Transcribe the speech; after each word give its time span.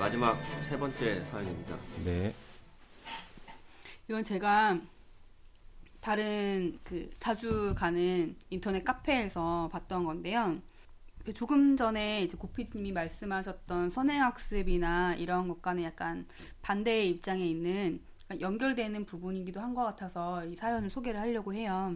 마지막 0.00 0.40
세 0.62 0.78
번째 0.78 1.22
사연입니다. 1.22 1.76
네. 2.06 2.34
이건 4.08 4.24
제가 4.24 4.80
다른 6.00 6.78
그 6.82 7.10
자주 7.20 7.74
가는 7.76 8.34
인터넷 8.48 8.82
카페에서 8.82 9.68
봤던 9.70 10.04
건데요. 10.04 10.56
그 11.22 11.34
조금 11.34 11.76
전에 11.76 12.22
이제 12.22 12.34
고피님이 12.38 12.92
말씀하셨던 12.92 13.90
선행학습이나 13.90 15.16
이런 15.16 15.48
것과는 15.48 15.82
약간 15.82 16.26
반대의 16.62 17.10
입장에 17.10 17.44
있는 17.46 18.00
연결되는 18.40 19.04
부분이기도 19.04 19.60
한 19.60 19.74
것 19.74 19.84
같아서 19.84 20.46
이 20.46 20.56
사연을 20.56 20.88
소개를 20.88 21.20
하려고 21.20 21.52
해요. 21.52 21.94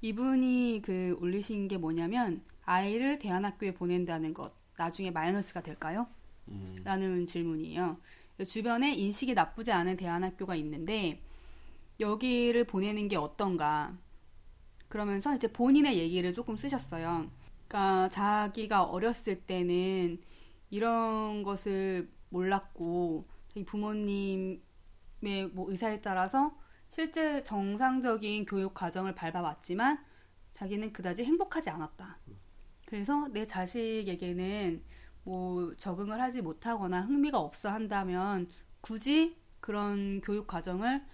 이분이 0.00 0.82
그 0.84 1.16
올리신 1.20 1.68
게 1.68 1.78
뭐냐면 1.78 2.42
아이를 2.64 3.20
대안학교에 3.20 3.74
보낸다는 3.74 4.34
것 4.34 4.52
나중에 4.76 5.12
마이너스가 5.12 5.62
될까요? 5.62 6.08
음, 6.48 6.80
라는 6.84 7.26
질문이에요. 7.26 7.98
주변에 8.46 8.94
인식이 8.94 9.34
나쁘지 9.34 9.72
않은 9.72 9.96
대안학교가 9.96 10.54
있는데 10.56 11.20
여기를 12.00 12.64
보내는 12.64 13.08
게 13.08 13.16
어떤가? 13.16 13.96
그러면서 14.88 15.34
이제 15.34 15.48
본인의 15.48 15.98
얘기를 15.98 16.32
조금 16.34 16.56
쓰셨어요. 16.56 17.30
그러니까 17.66 18.08
자기가 18.10 18.84
어렸을 18.84 19.40
때는 19.42 20.20
이런 20.70 21.42
것을 21.42 22.08
몰랐고 22.28 23.26
자기 23.48 23.64
부모님의 23.64 24.60
뭐 25.52 25.70
의사에 25.70 26.00
따라서 26.00 26.54
실제 26.90 27.42
정상적인 27.44 28.44
교육 28.46 28.74
과정을 28.74 29.14
밟아왔지만 29.14 29.98
자기는 30.52 30.92
그다지 30.92 31.24
행복하지 31.24 31.70
않았다. 31.70 32.18
그래서 32.86 33.28
내 33.28 33.44
자식에게는 33.44 34.82
뭐 35.26 35.74
적응을 35.76 36.22
하지 36.22 36.40
못하거나 36.40 37.00
흥미가 37.02 37.40
없어 37.40 37.68
한다면 37.68 38.48
굳이 38.80 39.36
그런 39.58 40.20
교육 40.20 40.46
과정을 40.46 41.04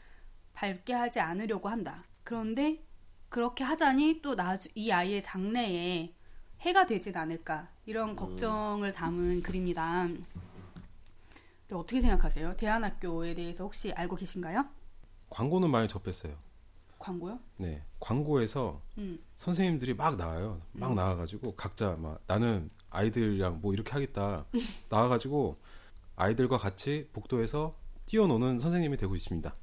밟게 0.53 0.92
하지 0.92 1.19
않으려고 1.19 1.70
한다. 1.70 2.05
그런데 2.22 2.84
그렇게 3.31 3.64
하자니 3.64 4.20
또 4.20 4.34
나주 4.34 4.69
이 4.75 4.91
아이의 4.91 5.22
장래에 5.22 6.14
해가 6.61 6.87
되진 6.87 7.17
않을까 7.17 7.70
이런 7.87 8.14
걱정을 8.14 8.92
담은 8.92 9.42
글입니다. 9.42 10.09
어떻게 11.72 12.03
생각하세요? 12.03 12.55
대안학교에 12.59 13.34
대해서 13.34 13.65
혹시 13.65 13.92
알고 13.92 14.17
계신가요? 14.17 14.67
광고는 15.31 15.70
많이 15.70 15.89
접했어요. 15.89 16.37
광고요? 16.98 17.41
네. 17.56 17.83
광고에서 17.98 18.83
음. 18.98 19.19
선생님들이 19.39 19.94
막 19.94 20.17
나와요. 20.17 20.61
막 20.72 20.94
나와가지고 20.94 21.56
각자 21.56 21.97
막 21.97 22.20
나는 22.27 22.70
아이들이랑 22.93 23.61
뭐 23.61 23.73
이렇게 23.73 23.93
하겠다 23.93 24.47
나와가지고 24.89 25.57
아이들과 26.17 26.59
같이 26.59 27.09
복도에서 27.12 27.77
뛰어노는 28.07 28.59
선생님이 28.59 28.97
되고 28.97 29.15
있습니다. 29.17 29.55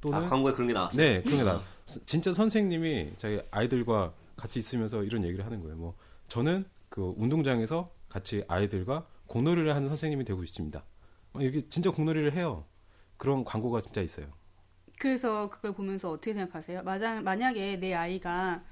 또는 0.00 0.18
아 0.18 0.28
광고에 0.28 0.52
그런 0.52 0.68
게 0.68 0.74
나왔어요. 0.74 1.02
네 1.02 1.22
그런 1.22 1.38
게 1.38 1.44
나. 1.44 1.60
진짜 2.04 2.32
선생님이 2.32 3.12
자기 3.16 3.40
아이들과 3.50 4.12
같이 4.36 4.58
있으면서 4.58 5.02
이런 5.02 5.24
얘기를 5.24 5.44
하는 5.44 5.60
거예요. 5.60 5.76
뭐 5.76 5.94
저는 6.28 6.64
그 6.88 7.14
운동장에서 7.16 7.90
같이 8.08 8.44
아이들과 8.48 9.06
공놀이를 9.26 9.74
하는 9.74 9.88
선생님이 9.88 10.24
되고 10.24 10.42
있습니다. 10.42 10.84
어, 11.34 11.40
이게 11.40 11.62
진짜 11.68 11.90
공놀이를 11.90 12.32
해요. 12.34 12.64
그런 13.16 13.44
광고가 13.44 13.80
진짜 13.80 14.02
있어요. 14.02 14.26
그래서 14.98 15.48
그걸 15.48 15.72
보면서 15.72 16.10
어떻게 16.10 16.34
생각하세요? 16.34 16.82
만약, 16.82 17.22
만약에 17.22 17.76
내 17.76 17.94
아이가 17.94 18.62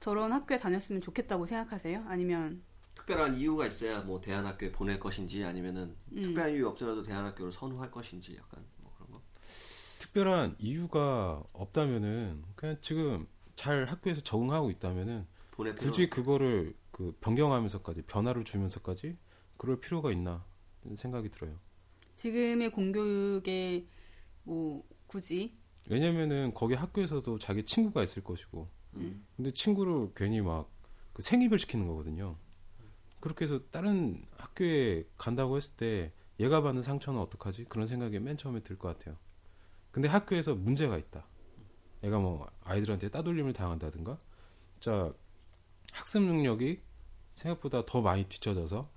저런 0.00 0.32
학교에 0.32 0.58
다녔으면 0.58 1.00
좋겠다고 1.00 1.46
생각하세요? 1.46 2.04
아니면 2.08 2.62
특별한 2.98 3.38
이유가 3.38 3.66
있어야 3.66 4.00
뭐 4.00 4.20
대안학교에 4.20 4.72
보낼 4.72 4.98
것인지 5.00 5.44
아니면은 5.44 5.96
음. 6.12 6.22
특별한 6.22 6.52
이유 6.52 6.68
없더라도 6.68 7.02
대안학교를 7.02 7.52
선호할 7.52 7.90
것인지 7.90 8.36
약간 8.36 8.64
뭐 8.78 8.92
그런 8.94 9.10
거. 9.10 9.22
특별한 9.98 10.56
이유가 10.58 11.42
없다면은 11.52 12.44
그냥 12.54 12.76
지금 12.80 13.26
잘 13.54 13.86
학교에서 13.86 14.20
적응하고 14.20 14.70
있다면은 14.70 15.26
굳이 15.78 16.08
그거를 16.08 16.76
그 16.90 17.16
변경하면서까지 17.20 18.02
변화를 18.02 18.44
주면서까지 18.44 19.16
그럴 19.56 19.80
필요가 19.80 20.12
있나 20.12 20.44
생각이 20.94 21.30
들어요. 21.30 21.58
지금의 22.14 22.70
공교육에 22.70 23.86
뭐 24.44 24.84
굳이 25.06 25.56
왜냐면은 25.88 26.52
거기 26.54 26.74
학교에서도 26.74 27.38
자기 27.38 27.64
친구가 27.64 28.02
있을 28.02 28.22
것이고 28.22 28.68
음. 28.94 29.26
근데 29.36 29.50
친구를 29.50 30.10
괜히 30.14 30.40
막 30.40 30.78
그 31.18 31.22
생입을 31.22 31.58
시키는 31.58 31.88
거거든요. 31.88 32.36
그렇게 33.20 33.44
해서 33.44 33.60
다른 33.70 34.24
학교에 34.36 35.04
간다고 35.16 35.56
했을 35.56 35.74
때 35.76 36.12
얘가 36.40 36.62
받는 36.62 36.82
상처는 36.82 37.20
어떡하지? 37.20 37.64
그런 37.64 37.86
생각이 37.86 38.18
맨 38.20 38.36
처음에 38.36 38.60
들 38.60 38.78
것 38.78 38.96
같아요. 38.96 39.16
근데 39.90 40.08
학교에서 40.08 40.54
문제가 40.54 40.96
있다. 40.96 41.26
얘가 42.04 42.18
뭐 42.20 42.48
아이들한테 42.62 43.08
따돌림을 43.08 43.52
당한다든가, 43.54 44.18
자 44.78 45.12
학습 45.92 46.22
능력이 46.22 46.80
생각보다 47.32 47.84
더 47.86 48.00
많이 48.02 48.24
뒤쳐져서 48.24 48.88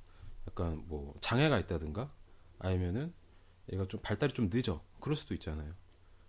약간 0.47 0.83
뭐 0.88 1.15
장애가 1.21 1.57
있다든가, 1.59 2.11
아니면은 2.59 3.13
얘가 3.73 3.88
좀 3.88 3.99
발달이 4.01 4.33
좀 4.33 4.49
늦어. 4.51 4.83
그럴 4.99 5.15
수도 5.15 5.33
있잖아요. 5.33 5.73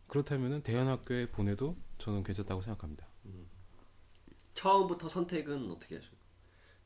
그렇다면은 0.06 0.62
대안학교에 0.62 1.30
보내도 1.30 1.76
저는 1.98 2.22
괜찮다고 2.22 2.62
생각합니다. 2.62 3.06
처음부터 4.54 5.08
선택은 5.08 5.70
어떻게 5.70 5.96
하죠? 5.96 6.10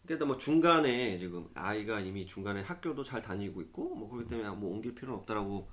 그러니까 0.06 0.26
뭐 0.26 0.36
중간에 0.36 1.18
지금 1.18 1.48
아이가 1.54 2.00
이미 2.00 2.26
중간에 2.26 2.62
학교도 2.62 3.04
잘 3.04 3.20
다니고 3.20 3.60
있고 3.62 3.94
뭐 3.94 4.08
그렇기 4.08 4.28
때문에 4.28 4.48
뭐 4.50 4.70
옮길 4.70 4.94
필요는 4.94 5.18
없다라고 5.20 5.68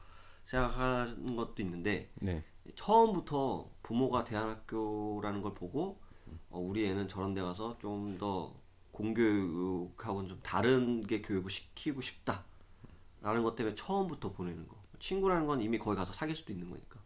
생각하는 0.45 1.35
것도 1.35 1.61
있는데 1.61 2.11
네, 2.16 2.44
처음부터 2.75 3.69
부모가 3.83 4.23
대안학교라는 4.23 5.41
걸 5.41 5.53
보고 5.53 6.01
어, 6.49 6.59
우리 6.59 6.85
애는 6.85 7.07
저런 7.07 7.33
데 7.33 7.41
가서 7.41 7.77
좀 7.77 8.17
더 8.17 8.63
공교육하고는 8.94 10.29
좀 10.29 10.39
다른 10.41 11.01
게 11.01 11.21
교육을 11.21 11.51
시키고 11.51 12.01
싶다라는 12.01 13.44
것 13.44 13.55
때문에 13.55 13.75
처음부터 13.75 14.31
보내는 14.31 14.67
거. 14.67 14.77
친구라는 15.00 15.47
건 15.47 15.61
이미 15.61 15.77
거기 15.77 15.97
가서 15.97 16.13
사귈 16.13 16.35
수도 16.35 16.53
있는 16.53 16.69
거니까. 16.69 17.01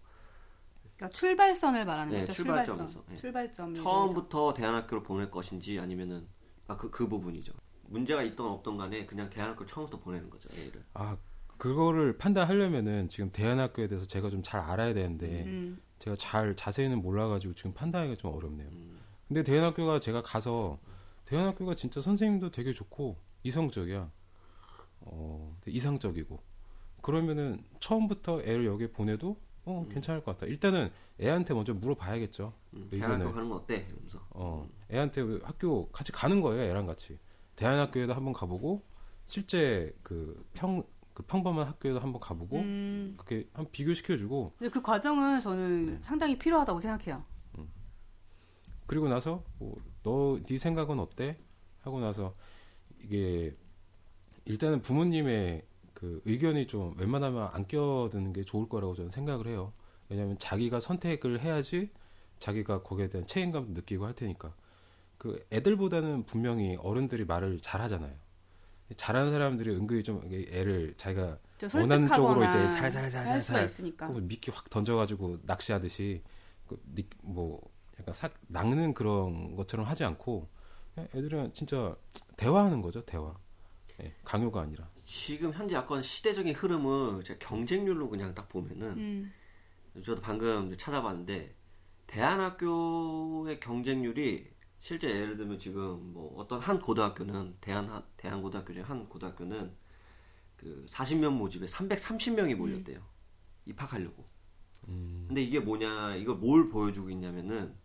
그러니까 0.97 1.17
출발선을 1.17 1.85
말하는 1.85 2.13
네, 2.13 2.19
거죠. 2.21 2.33
출발점에서. 2.33 3.03
출발선. 3.17 3.73
네. 3.73 3.81
처음부터 3.81 4.53
대안학교를 4.53 5.03
보낼 5.03 5.31
것인지 5.31 5.79
아니면은 5.79 6.27
아그그 6.67 7.07
부분이죠. 7.07 7.53
문제가 7.89 8.21
있던 8.23 8.47
없던 8.47 8.77
간에 8.77 9.05
그냥 9.05 9.29
대안학교 9.29 9.65
처음부터 9.65 9.99
보내는 9.99 10.29
거죠. 10.29 10.49
애를. 10.59 10.83
아 10.93 11.17
그거를 11.57 12.17
판단하려면은 12.17 13.07
지금 13.09 13.31
대안학교에 13.31 13.87
대해서 13.87 14.05
제가 14.05 14.29
좀 14.29 14.43
잘 14.43 14.59
알아야 14.61 14.93
되는데 14.93 15.43
음. 15.45 15.81
제가 15.99 16.15
잘 16.15 16.55
자세히는 16.55 17.01
몰라가지고 17.01 17.53
지금 17.55 17.73
판단하기가 17.73 18.15
좀 18.17 18.33
어렵네요. 18.35 18.67
음. 18.69 18.99
근데 19.27 19.43
대안학교가 19.43 19.99
제가 19.99 20.21
가서 20.21 20.79
대안학교가 21.25 21.75
진짜 21.75 21.99
선생님도 22.01 22.51
되게 22.51 22.73
좋고 22.73 23.17
이성적이야. 23.43 24.11
어 25.01 25.57
이상적이고 25.65 26.39
그러면은 27.01 27.63
처음부터 27.79 28.41
애를 28.41 28.65
여기 28.65 28.87
보내도 28.91 29.37
어 29.65 29.85
괜찮을 29.89 30.23
것 30.23 30.33
같다. 30.37 30.45
일단은 30.47 30.89
애한테 31.21 31.53
먼저 31.53 31.73
물어봐야겠죠. 31.73 32.53
음. 32.73 32.87
대안학교 32.89 33.31
가는 33.33 33.49
거 33.49 33.55
어때? 33.55 33.85
이러면서. 33.89 34.19
어 34.31 34.67
애한테 34.91 35.21
학교 35.43 35.89
같이 35.89 36.11
가는 36.11 36.41
거예요. 36.41 36.61
애랑 36.63 36.85
같이 36.85 37.19
대안학교에도 37.55 38.13
한번 38.13 38.33
가보고 38.33 38.83
실제 39.25 39.95
그 40.03 40.43
평 40.53 40.83
그 41.17 41.23
평범한 41.23 41.65
학교에도 41.65 41.99
한번 41.99 42.21
가보고 42.21 42.59
음. 42.59 43.15
그렇게 43.17 43.49
한 43.51 43.65
비교시켜주고 43.71 44.53
근데 44.59 44.69
그 44.69 44.83
과정은 44.83 45.41
저는 45.41 45.85
네. 45.87 45.99
상당히 46.03 46.37
필요하다고 46.37 46.79
생각해요. 46.79 47.25
그리고 48.85 49.09
나서 49.09 49.43
뭐 49.57 49.81
너네 50.03 50.59
생각은 50.59 50.99
어때 50.99 51.39
하고 51.79 51.99
나서 51.99 52.35
이게 53.01 53.57
일단은 54.45 54.83
부모님의 54.83 55.65
그 55.95 56.21
의견이 56.25 56.67
좀 56.67 56.93
웬만하면 56.99 57.49
안 57.51 57.67
껴드는 57.67 58.31
게 58.31 58.43
좋을 58.43 58.69
거라고 58.69 58.93
저는 58.93 59.09
생각을 59.09 59.47
해요. 59.47 59.73
왜냐하면 60.09 60.37
자기가 60.37 60.79
선택을 60.79 61.39
해야지 61.39 61.89
자기가 62.37 62.83
거기에 62.83 63.09
대한 63.09 63.25
책임감도 63.25 63.71
느끼고 63.73 64.05
할 64.05 64.13
테니까. 64.13 64.53
그 65.17 65.45
애들보다는 65.51 66.25
분명히 66.25 66.75
어른들이 66.77 67.25
말을 67.25 67.59
잘 67.61 67.81
하잖아요. 67.81 68.13
잘하는 68.95 69.31
사람들이 69.31 69.71
은근히 69.71 70.01
좀 70.03 70.21
애를 70.31 70.93
자기가 70.95 71.39
저 71.57 71.77
원하는 71.77 72.07
쪽으로 72.09 72.41
이제 72.43 72.69
살살살살살 72.69 73.69
미끼 74.21 74.49
확 74.51 74.69
던져가지고 74.69 75.39
낚시하듯이 75.43 76.23
그 76.67 76.81
니- 76.95 77.07
뭐 77.21 77.61
약간 77.99 78.13
싹 78.13 78.33
낚는 78.47 78.93
그런 78.93 79.55
것처럼 79.55 79.85
하지 79.85 80.05
않고 80.05 80.47
그냥 80.93 81.09
애들은 81.13 81.53
진짜 81.53 81.95
대화하는 82.37 82.81
거죠 82.81 83.03
대화 83.03 83.35
예, 84.01 84.13
강요가 84.23 84.61
아니라 84.61 84.89
지금 85.03 85.51
현재 85.51 85.75
약간 85.75 86.01
시대적인 86.01 86.55
흐름을 86.55 87.23
제가 87.25 87.39
경쟁률로 87.39 88.09
그냥 88.09 88.33
딱 88.33 88.47
보면은 88.47 88.87
음. 88.97 89.33
저도 90.05 90.21
방금 90.21 90.77
찾아봤는데 90.77 91.55
대안학교의 92.05 93.59
경쟁률이 93.59 94.49
실제 94.79 95.09
예를 95.09 95.37
들면 95.37 95.59
지금 95.59 96.13
뭐 96.13 96.33
어떤 96.37 96.59
한 96.59 96.79
고등학교는 96.79 97.57
대한 97.59 98.03
대한 98.15 98.41
고등학교 98.41 98.73
중에 98.73 98.83
한 98.83 99.07
고등학교는 99.09 99.71
그 100.55 100.85
40명 100.89 101.31
모집에 101.33 101.65
330명이 101.65 102.55
몰렸대요. 102.55 102.99
입학하려고. 103.65 104.25
근데 105.27 105.41
이게 105.41 105.59
뭐냐, 105.59 106.15
이걸 106.15 106.35
뭘 106.35 106.69
보여주고 106.69 107.09
있냐면은 107.09 107.75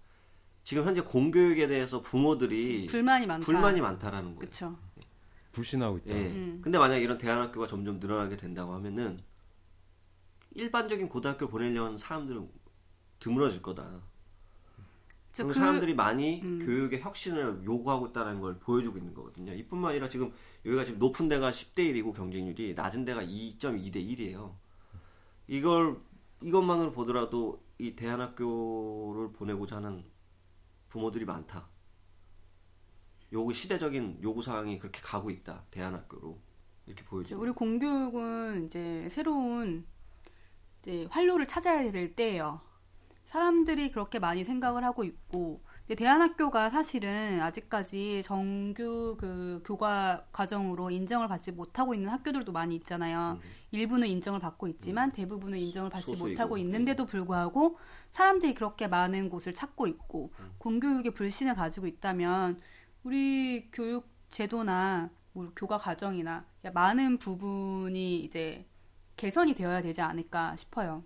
지금 0.62 0.84
현재 0.84 1.00
공교육에 1.00 1.66
대해서 1.66 2.00
부모들이 2.00 2.86
불만이 2.86 3.26
많다. 3.26 3.44
불만이 3.44 3.80
많다라는 3.80 4.36
거예요. 4.36 4.38
그쵸. 4.38 4.78
불신하고 5.50 5.98
있다. 5.98 6.10
예. 6.10 6.28
음. 6.28 6.60
근데 6.62 6.78
만약 6.78 6.98
이런 6.98 7.18
대안학교가 7.18 7.66
점점 7.66 7.98
늘어나게 7.98 8.36
된다고 8.36 8.72
하면은 8.74 9.20
일반적인 10.54 11.08
고등학교 11.08 11.48
보내려는 11.48 11.98
사람들은 11.98 12.48
드물어질 13.18 13.60
거다. 13.62 14.00
저그 15.32 15.48
그- 15.48 15.54
사람들이 15.54 15.94
많이 15.94 16.40
교육의 16.40 17.00
혁신을 17.00 17.64
요구하고 17.64 18.08
있다는 18.08 18.40
걸 18.40 18.58
보여주고 18.58 18.98
있는 18.98 19.14
거거든요. 19.14 19.52
이뿐만 19.54 19.92
아니라 19.92 20.08
지금 20.08 20.32
여기가 20.64 20.84
지금 20.84 20.98
높은 20.98 21.28
데가 21.28 21.50
10대 21.50 21.78
1이고 21.78 22.14
경쟁률이 22.14 22.74
낮은 22.74 23.04
데가 23.04 23.22
2.2대 23.22 23.96
1이에요. 23.96 24.54
이걸 25.48 25.96
이것만으로 26.42 26.92
보더라도 26.92 27.62
이 27.78 27.94
대안학교를 27.96 29.32
보내고자 29.32 29.76
하는 29.76 30.04
부모들이 30.88 31.24
많다. 31.24 31.66
요구 33.32 33.52
시대적인 33.54 34.18
요구 34.22 34.42
사항이 34.42 34.78
그렇게 34.78 35.00
가고 35.00 35.30
있다. 35.30 35.64
대안학교로 35.70 36.38
이렇게 36.86 37.00
이제 37.00 37.08
보여지고. 37.08 37.40
우리 37.40 37.50
공교육은 37.52 38.66
이제 38.66 39.08
새로운 39.10 39.86
이제 40.80 41.06
활로를 41.10 41.46
찾아야 41.46 41.90
될 41.90 42.14
때예요. 42.14 42.60
사람들이 43.32 43.90
그렇게 43.92 44.18
많이 44.18 44.44
생각을 44.44 44.84
하고 44.84 45.04
있고, 45.04 45.62
근데 45.86 45.94
대안학교가 45.94 46.68
사실은 46.68 47.40
아직까지 47.40 48.22
정규 48.22 49.16
그 49.18 49.62
교과 49.64 50.26
과정으로 50.32 50.90
인정을 50.90 51.28
받지 51.28 51.50
못하고 51.50 51.94
있는 51.94 52.10
학교들도 52.10 52.52
많이 52.52 52.76
있잖아요. 52.76 53.38
일부는 53.70 54.06
인정을 54.06 54.38
받고 54.38 54.68
있지만 54.68 55.12
대부분은 55.12 55.58
인정을 55.58 55.88
받지 55.88 56.12
음. 56.12 56.16
소수이고. 56.16 56.28
못하고 56.28 56.58
있는데도 56.58 57.06
불구하고 57.06 57.78
사람들이 58.10 58.52
그렇게 58.52 58.86
많은 58.86 59.30
곳을 59.30 59.54
찾고 59.54 59.86
있고 59.86 60.30
음. 60.38 60.50
공교육에 60.58 61.10
불신을 61.10 61.54
가지고 61.54 61.86
있다면 61.86 62.60
우리 63.02 63.70
교육 63.72 64.10
제도나 64.30 65.08
뭐 65.32 65.50
교과 65.56 65.78
과정이나 65.78 66.44
많은 66.74 67.16
부분이 67.16 68.20
이제 68.24 68.66
개선이 69.16 69.54
되어야 69.54 69.80
되지 69.80 70.02
않을까 70.02 70.54
싶어요. 70.56 71.02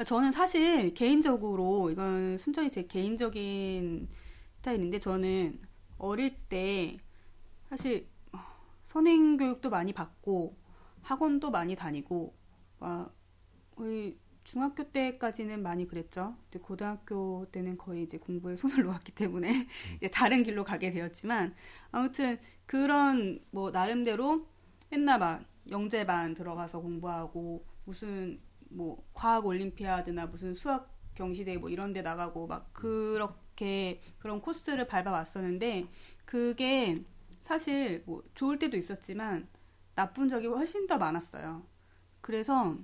그러니까 0.00 0.04
저는 0.04 0.32
사실 0.32 0.94
개인적으로 0.94 1.90
이건 1.90 2.38
순전히 2.38 2.70
제 2.70 2.86
개인적인 2.86 4.08
스타일인데 4.56 4.98
저는 4.98 5.60
어릴 5.98 6.34
때 6.48 6.96
사실 7.68 8.08
선행 8.86 9.36
교육도 9.36 9.68
많이 9.68 9.92
받고 9.92 10.56
학원도 11.02 11.50
많이 11.50 11.76
다니고 11.76 12.34
막 12.78 13.14
거의 13.76 14.16
중학교 14.44 14.84
때까지는 14.84 15.62
많이 15.62 15.86
그랬죠. 15.86 16.34
근데 16.44 16.64
고등학교 16.64 17.46
때는 17.52 17.76
거의 17.76 18.04
이제 18.04 18.16
공부에 18.16 18.56
손을 18.56 18.84
놓았기 18.84 19.12
때문에 19.12 19.68
이제 19.98 20.08
다른 20.08 20.42
길로 20.42 20.64
가게 20.64 20.92
되었지만 20.92 21.54
아무튼 21.92 22.38
그런 22.64 23.38
뭐 23.50 23.70
나름대로 23.70 24.46
맨날 24.88 25.18
막 25.18 25.44
영재반 25.68 26.32
들어가서 26.34 26.80
공부하고 26.80 27.66
무슨 27.84 28.40
뭐 28.70 29.04
과학 29.12 29.46
올림피아드나 29.46 30.26
무슨 30.26 30.54
수학 30.54 30.90
경시대 31.14 31.58
뭐 31.58 31.68
이런 31.68 31.92
데 31.92 32.02
나가고 32.02 32.46
막 32.46 32.72
그렇게 32.72 34.00
그런 34.18 34.40
코스를 34.40 34.86
밟아 34.86 35.10
왔었는데 35.10 35.86
그게 36.24 37.04
사실 37.44 38.02
뭐 38.06 38.22
좋을 38.34 38.58
때도 38.58 38.76
있었지만 38.76 39.48
나쁜 39.94 40.28
적이 40.28 40.46
훨씬 40.46 40.86
더 40.86 40.98
많았어요. 40.98 41.62
그래서 42.20 42.76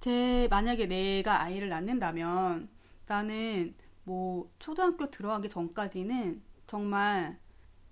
제 0.00 0.48
만약에 0.50 0.86
내가 0.86 1.42
아이를 1.42 1.68
낳는다면 1.68 2.68
나는 3.06 3.74
뭐 4.04 4.50
초등학교 4.58 5.10
들어가기 5.10 5.48
전까지는 5.48 6.42
정말 6.66 7.38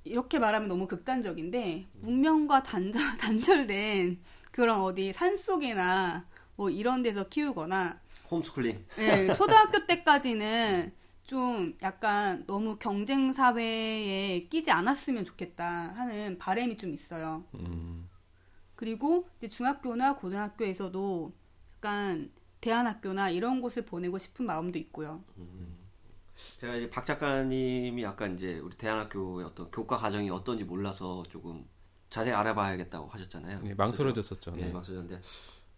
이렇게 0.05 0.39
말하면 0.39 0.69
너무 0.69 0.89
극단적인데 0.89 1.87
문명과 2.01 2.63
단절, 2.63 3.03
단절된 3.19 4.21
그런 4.59 4.81
어디 4.81 5.13
산속이나 5.13 6.27
뭐 6.57 6.69
이런 6.69 7.05
데서 7.05 7.29
키우거나 7.29 8.01
홈스쿨링. 8.29 8.85
예, 8.99 9.33
초등학교 9.33 9.87
때까지는 9.87 10.93
좀 11.23 11.79
약간 11.81 12.45
너무 12.45 12.77
경쟁 12.77 13.33
사회에 13.33 14.49
끼지 14.51 14.73
않았으면 14.73 15.25
좋겠다 15.25 15.95
하는 15.95 16.39
바람이 16.39 16.77
좀 16.77 16.93
있어요. 16.93 17.45
음, 17.55 18.09
그리고 18.75 19.29
이제 19.39 19.49
중학교나 19.49 20.17
고등학교에서도 20.17 21.33
약간 21.77 22.33
대안학교나 22.61 23.31
이런 23.31 23.61
곳을 23.61 23.85
보내고 23.85 24.19
싶은 24.19 24.45
마음도 24.45 24.81
있고요. 24.81 25.23
제가 26.59 26.75
이제 26.75 26.91
박 26.91 27.07
작가님이 27.07 28.03
약간 28.03 28.35
이제 28.35 28.59
우리 28.59 28.77
대안학교의 28.77 29.47
어떤 29.47 29.71
교과 29.71 29.99
과정이 29.99 30.31
어떤지 30.31 30.65
몰라서 30.65 31.23
조금 31.29 31.65
자세히 32.11 32.35
알아봐야겠다고 32.35 33.09
하셨잖아요. 33.09 33.61
네, 33.63 33.75
망설여졌었죠. 33.75 34.53
네, 34.53 34.67
네. 34.67 34.73
망설였는데 34.73 35.21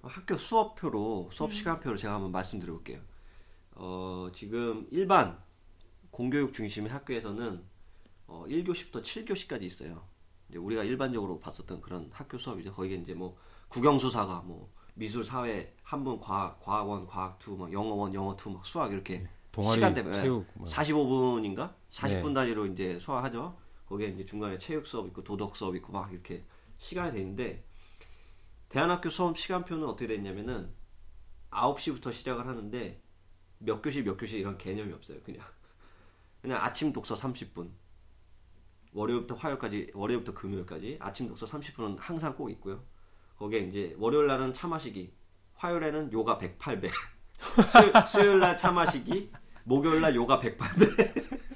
학교 0.02 0.36
수업표로 0.36 1.30
수업 1.32 1.52
시간표로 1.52 1.96
제가 1.96 2.14
한번 2.14 2.32
말씀드려볼게요. 2.32 3.00
어, 3.72 4.28
지금 4.32 4.86
일반 4.90 5.38
공교육 6.10 6.52
중심의 6.52 6.90
학교에서는 6.90 7.62
어, 8.26 8.44
1교시부터 8.48 9.02
7교시까지 9.02 9.62
있어요. 9.62 10.02
이제 10.48 10.58
우리가 10.58 10.84
일반적으로 10.84 11.38
봤었던 11.40 11.80
그런 11.80 12.10
학교 12.12 12.38
수업이죠. 12.38 12.72
거기에 12.72 12.96
이제 12.96 13.14
뭐 13.14 13.36
국영수사가 13.68 14.42
뭐 14.46 14.70
미술, 14.94 15.24
사회, 15.24 15.74
한문, 15.82 16.18
과학, 16.18 16.60
과학원, 16.60 17.06
과학투, 17.06 17.56
막 17.56 17.72
영어원, 17.72 18.12
영어투, 18.12 18.50
막 18.50 18.66
수학 18.66 18.92
이렇게 18.92 19.26
동아리, 19.52 19.74
시간대 19.74 20.10
체육, 20.10 20.46
뭐. 20.54 20.66
45분인가? 20.66 21.72
40분 21.90 22.28
네. 22.28 22.34
단위로 22.34 22.66
이제 22.66 22.98
수업하죠. 23.00 23.56
거기에 23.90 24.08
이제 24.08 24.24
중간에 24.24 24.56
체육 24.56 24.86
수업 24.86 25.08
있고 25.08 25.24
도덕 25.24 25.56
수업 25.56 25.74
있고 25.74 25.92
막 25.92 26.12
이렇게 26.12 26.44
시간이 26.78 27.12
돼 27.12 27.18
있는데 27.18 27.64
대안학교 28.68 29.10
수업 29.10 29.36
시간표는 29.36 29.84
어떻게 29.84 30.06
됐냐면은 30.06 30.72
9시부터 31.50 32.12
시작을 32.12 32.46
하는데 32.46 33.02
몇 33.58 33.82
교시 33.82 34.02
몇 34.02 34.16
교시 34.16 34.38
이런 34.38 34.56
개념이 34.56 34.92
없어요. 34.92 35.20
그냥 35.24 35.44
그냥 36.40 36.62
아침 36.62 36.92
독서 36.92 37.16
30분 37.16 37.68
월요일부터 38.92 39.34
화요일까지 39.34 39.90
월요일부터 39.92 40.34
금요일까지 40.34 40.98
아침 41.00 41.26
독서 41.26 41.44
30분은 41.46 41.96
항상 41.98 42.36
꼭 42.36 42.48
있고요. 42.50 42.84
거기에 43.38 43.58
이제 43.60 43.96
월요일 43.98 44.28
날은 44.28 44.52
차 44.52 44.68
마시기, 44.68 45.12
화요일에는 45.54 46.12
요가 46.12 46.38
108배, 46.38 46.90
수, 48.06 48.20
요 48.20 48.32
일날 48.32 48.56
차 48.56 48.70
마시기, 48.70 49.32
목요일 49.64 50.00
날 50.00 50.14
요가 50.14 50.38
108배. 50.38 51.40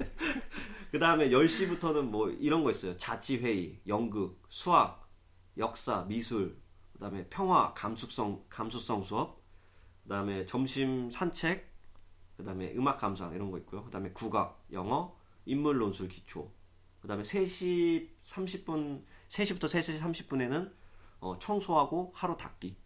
그 0.95 1.01
다음에 1.01 1.29
10시부터는 1.29 2.03
뭐 2.03 2.31
이런 2.31 2.63
거 2.63 2.71
있어요. 2.71 2.97
자치회의, 2.97 3.81
연극, 3.89 4.41
수학, 4.49 5.11
역사, 5.59 6.05
미술, 6.05 6.57
그 6.93 7.01
다음에 7.01 7.27
평화, 7.29 7.75
감수성, 7.75 8.45
감수성 8.49 9.03
수업, 9.03 9.43
그 10.05 10.09
다음에 10.11 10.47
점심 10.47 11.11
산책, 11.11 11.69
그 12.37 12.45
다음에 12.45 12.73
음악 12.77 12.99
감상 12.99 13.35
이런 13.35 13.51
거 13.51 13.59
있고요. 13.59 13.83
그 13.83 13.91
다음에 13.91 14.13
국악, 14.13 14.65
영어, 14.71 15.17
인물 15.47 15.79
논술 15.79 16.07
기초, 16.07 16.53
그 17.01 17.09
다음에 17.09 17.25
3시 17.25 18.11
30분, 18.23 19.03
3시부터 19.31 19.65
3시 19.65 19.99
30분에는 19.99 20.73
어, 21.19 21.37
청소하고 21.41 22.13
하루 22.15 22.37
닦기. 22.37 22.77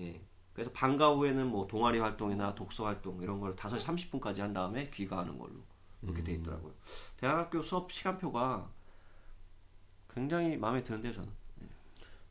예. 0.00 0.20
그래서 0.52 0.70
방과 0.72 1.14
후에는 1.14 1.46
뭐 1.46 1.66
동아리 1.66 2.00
활동이나 2.00 2.54
독서 2.54 2.84
활동 2.84 3.22
이런 3.22 3.40
걸 3.40 3.56
5시 3.56 3.78
30분까지 3.78 4.40
한 4.40 4.52
다음에 4.52 4.90
귀가하는 4.90 5.38
걸로 5.38 5.64
이렇게 6.04 6.22
돼 6.22 6.32
있더라고요. 6.32 6.72
대학교 7.16 7.62
수업 7.62 7.90
시간표가 7.92 8.68
굉장히 10.12 10.56
마음에 10.56 10.82
드는데요, 10.82 11.12
저는. 11.12 11.28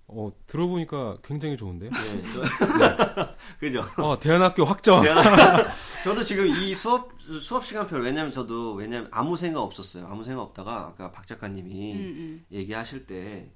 어, 0.08 0.32
들어보니까 0.48 1.18
굉장히 1.24 1.56
좋은데요? 1.58 1.90
네, 1.90 2.22
저- 2.34 2.44
그죠? 3.60 3.84
어, 3.98 4.20
대안학교 4.20 4.64
확정. 4.66 5.02
저도 6.04 6.24
지금 6.24 6.48
이 6.48 6.74
수업 6.74 7.12
수업 7.42 7.66
시간표를 7.66 8.04
왜냐면 8.04 8.32
저도 8.32 8.74
왜냐면 8.74 9.08
아무 9.12 9.36
생각 9.38 9.62
없었어요. 9.62 10.06
아무 10.08 10.24
생각 10.24 10.42
없다가 10.44 10.88
아까 10.88 11.12
박 11.12 11.26
작가님이 11.26 11.94
음, 11.94 12.00
음. 12.00 12.46
얘기하실 12.52 13.08
때 13.08 13.54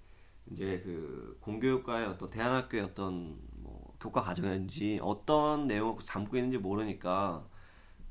이제 0.52 0.82
그 0.84 1.38
공교육과의 1.42 2.08
어떤 2.08 2.30
대안학교의 2.30 2.84
어떤 2.84 3.38
뭐 3.58 3.94
교과 4.00 4.22
과정인지 4.22 5.00
어떤 5.04 5.68
내용을 5.68 5.98
담고 6.08 6.38
있는지 6.38 6.58
모르니까 6.58 7.46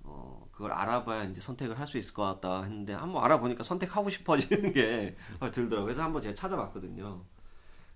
어 0.03 0.46
그걸 0.57 0.73
알아봐야 0.73 1.25
이제 1.25 1.41
선택을 1.41 1.79
할 1.79 1.87
수 1.87 1.99
있을 1.99 2.15
것 2.15 2.23
같다 2.25 2.63
했는데 2.63 2.95
한번 2.95 3.23
알아보니까 3.23 3.63
선택하고 3.63 4.09
싶어지는 4.11 4.73
게 4.73 5.15
들더라고요. 5.41 5.85
그래서 5.85 6.03
한번 6.03 6.23
제가 6.23 6.35
찾아봤거든요. 6.35 7.23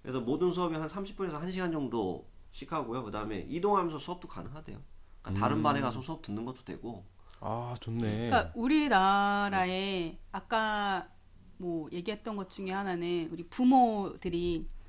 그래서 0.02 0.20
모든 0.20 0.52
수업이 0.52 0.74
한 0.76 0.86
30분에서 0.86 1.40
1시간 1.40 1.72
정도씩 1.72 2.70
하고요. 2.70 3.02
그 3.02 3.10
다음에 3.10 3.46
이동하면서 3.48 3.98
수업도 3.98 4.28
가능하대요. 4.28 4.78
그러니까 5.22 5.40
다른 5.40 5.62
반에 5.62 5.80
가서 5.80 6.02
수업 6.02 6.22
듣는 6.22 6.44
것도 6.44 6.62
되고. 6.64 7.04
아, 7.40 7.74
좋네. 7.80 8.28
그러니까 8.28 8.52
우리나라에 8.54 10.18
아까 10.30 11.08
뭐 11.56 11.88
얘기했던 11.92 12.36
것 12.36 12.50
중에 12.50 12.70
하나는 12.72 13.28
우리 13.32 13.48
부모들이 13.48 14.68
예. 14.68 14.79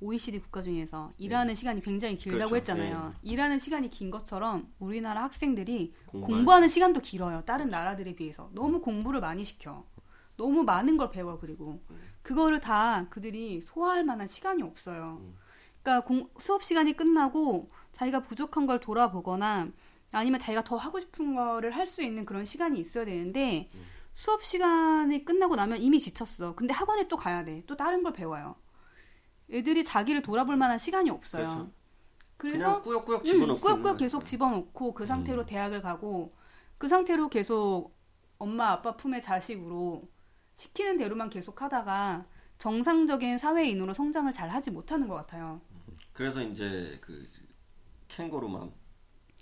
OECD 0.00 0.38
국가 0.40 0.62
중에서 0.62 1.12
일하는 1.18 1.54
시간이 1.54 1.80
굉장히 1.80 2.16
길다고 2.16 2.50
그렇죠. 2.50 2.56
했잖아요. 2.56 3.14
일하는 3.22 3.58
시간이 3.58 3.90
긴 3.90 4.10
것처럼 4.10 4.72
우리나라 4.78 5.24
학생들이 5.24 5.92
공부할 6.06 6.36
공부하는 6.36 6.68
시간도 6.68 7.00
길어요. 7.00 7.42
다른 7.44 7.68
나라들에 7.70 8.14
비해서. 8.14 8.48
너무 8.52 8.80
공부를 8.80 9.20
많이 9.20 9.42
시켜. 9.44 9.84
너무 10.36 10.62
많은 10.62 10.96
걸 10.96 11.10
배워 11.10 11.38
그리고 11.40 11.82
그거를 12.22 12.60
다 12.60 13.06
그들이 13.10 13.60
소화할 13.62 14.04
만한 14.04 14.28
시간이 14.28 14.62
없어요. 14.62 15.20
그러니까 15.82 16.06
공- 16.06 16.28
수업 16.38 16.62
시간이 16.62 16.92
끝나고 16.96 17.70
자기가 17.92 18.22
부족한 18.22 18.66
걸 18.66 18.78
돌아보거나 18.78 19.68
아니면 20.12 20.38
자기가 20.40 20.62
더 20.62 20.76
하고 20.76 21.00
싶은 21.00 21.34
거를 21.34 21.72
할 21.72 21.86
수 21.88 22.02
있는 22.02 22.24
그런 22.24 22.44
시간이 22.44 22.78
있어야 22.78 23.04
되는데 23.04 23.68
수업 24.14 24.44
시간이 24.44 25.24
끝나고 25.24 25.56
나면 25.56 25.78
이미 25.78 25.98
지쳤어. 25.98 26.54
근데 26.54 26.72
학원에 26.72 27.08
또 27.08 27.16
가야 27.16 27.44
돼. 27.44 27.62
또 27.66 27.76
다른 27.76 28.02
걸 28.04 28.12
배워요. 28.12 28.54
애들이 29.50 29.84
자기를 29.84 30.22
돌아볼 30.22 30.56
만한 30.56 30.78
시간이 30.78 31.10
없어요. 31.10 31.44
그렇죠. 31.48 31.70
그래서 32.36 32.64
그냥 32.66 32.82
꾸역꾸역 32.82 33.20
음, 33.22 33.24
집어넣고 33.24 33.60
꾸역꾸역 33.60 33.96
계속. 33.96 34.24
집어넣고 34.24 34.94
그 34.94 35.06
상태로 35.06 35.46
대학을 35.46 35.82
가고 35.82 36.32
그 36.76 36.88
상태로 36.88 37.28
계속 37.30 37.92
엄마 38.38 38.68
아빠 38.70 38.96
품의 38.96 39.22
자식으로 39.22 40.08
시키는 40.56 40.98
대로만 40.98 41.30
계속 41.30 41.60
하다가 41.62 42.26
정상적인 42.58 43.38
사회인으로 43.38 43.94
성장을 43.94 44.30
잘 44.32 44.48
하지 44.50 44.70
못하는 44.70 45.08
것 45.08 45.14
같아요. 45.14 45.60
그래서 46.12 46.42
이제 46.42 46.98
그 47.00 47.28
캥거루맘 48.08 48.70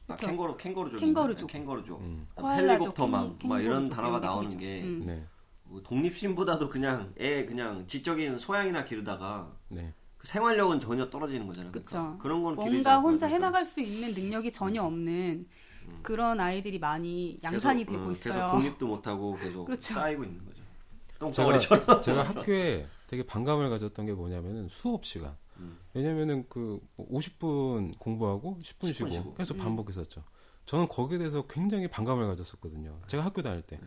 아. 0.09 0.17
캥거루 0.17 0.57
캥거루족 0.57 1.01
캥거루족. 1.01 1.51
캥거루족 1.51 2.01
음. 2.01 2.29
헬리콥터맘 2.39 3.39
캥- 3.39 3.49
막 3.49 3.61
이런 3.61 3.89
단어가 3.89 4.21
나오는. 4.21 4.57
게 4.57 4.83
음. 4.83 5.01
네. 5.05 5.27
뭐 5.69 5.83
독립심보다도 5.83 6.69
그냥 6.69 7.13
애 7.19 7.45
그냥 7.45 7.87
지적인 7.87 8.39
소양이나 8.39 8.85
기르다가 8.85 9.53
네. 9.69 9.93
그 10.19 10.27
생활력은 10.27 10.81
전혀 10.81 11.09
떨어지는 11.11 11.47
거잖아요. 11.47 11.73
그쵸. 11.73 11.97
그러니까 11.99 12.23
그런 12.23 12.43
건 12.43 12.55
뭔가 12.57 12.99
혼자 12.99 13.27
하니까. 13.27 13.37
해나갈 13.37 13.65
수 13.65 13.81
있는 13.81 14.13
능력이 14.15 14.53
전혀 14.53 14.83
없는 14.83 15.47
그런 16.03 16.41
아이들이 16.41 16.79
많이 16.79 17.39
양산이 17.43 17.85
계속, 17.85 17.93
되고 17.99 18.09
어, 18.09 18.13
있어요. 18.13 18.35
계속 18.35 18.51
독립도 18.53 18.87
못하고 18.87 19.37
계속 19.37 19.65
그렇죠. 19.67 19.95
쌓이고 19.95 20.25
있는 20.25 20.45
거죠. 20.45 20.63
제가, 21.09 21.19
똥덩어리처럼. 21.19 22.03
제가 22.03 22.23
학교에 22.23 22.87
되게 23.07 23.25
반감을 23.25 23.71
가졌던 23.71 24.07
게 24.07 24.13
뭐냐면은 24.13 24.69
수업 24.69 25.05
시간. 25.05 25.37
음. 25.59 25.79
왜냐면은 25.95 26.45
그 26.49 26.81
50분 26.99 27.99
공부하고 27.99 28.59
10분, 28.63 28.91
10분 28.91 28.95
쉬고 28.95 29.11
쉬고. 29.11 29.35
계속 29.35 29.57
음. 29.57 29.59
반복했었죠. 29.59 30.23
저는 30.67 30.89
거기에 30.89 31.19
대해서 31.19 31.47
굉장히 31.47 31.89
반감을 31.89 32.27
가졌었거든요. 32.27 33.01
제가 33.07 33.25
학교 33.25 33.43
다닐 33.43 33.63
때. 33.63 33.77
네. 33.81 33.87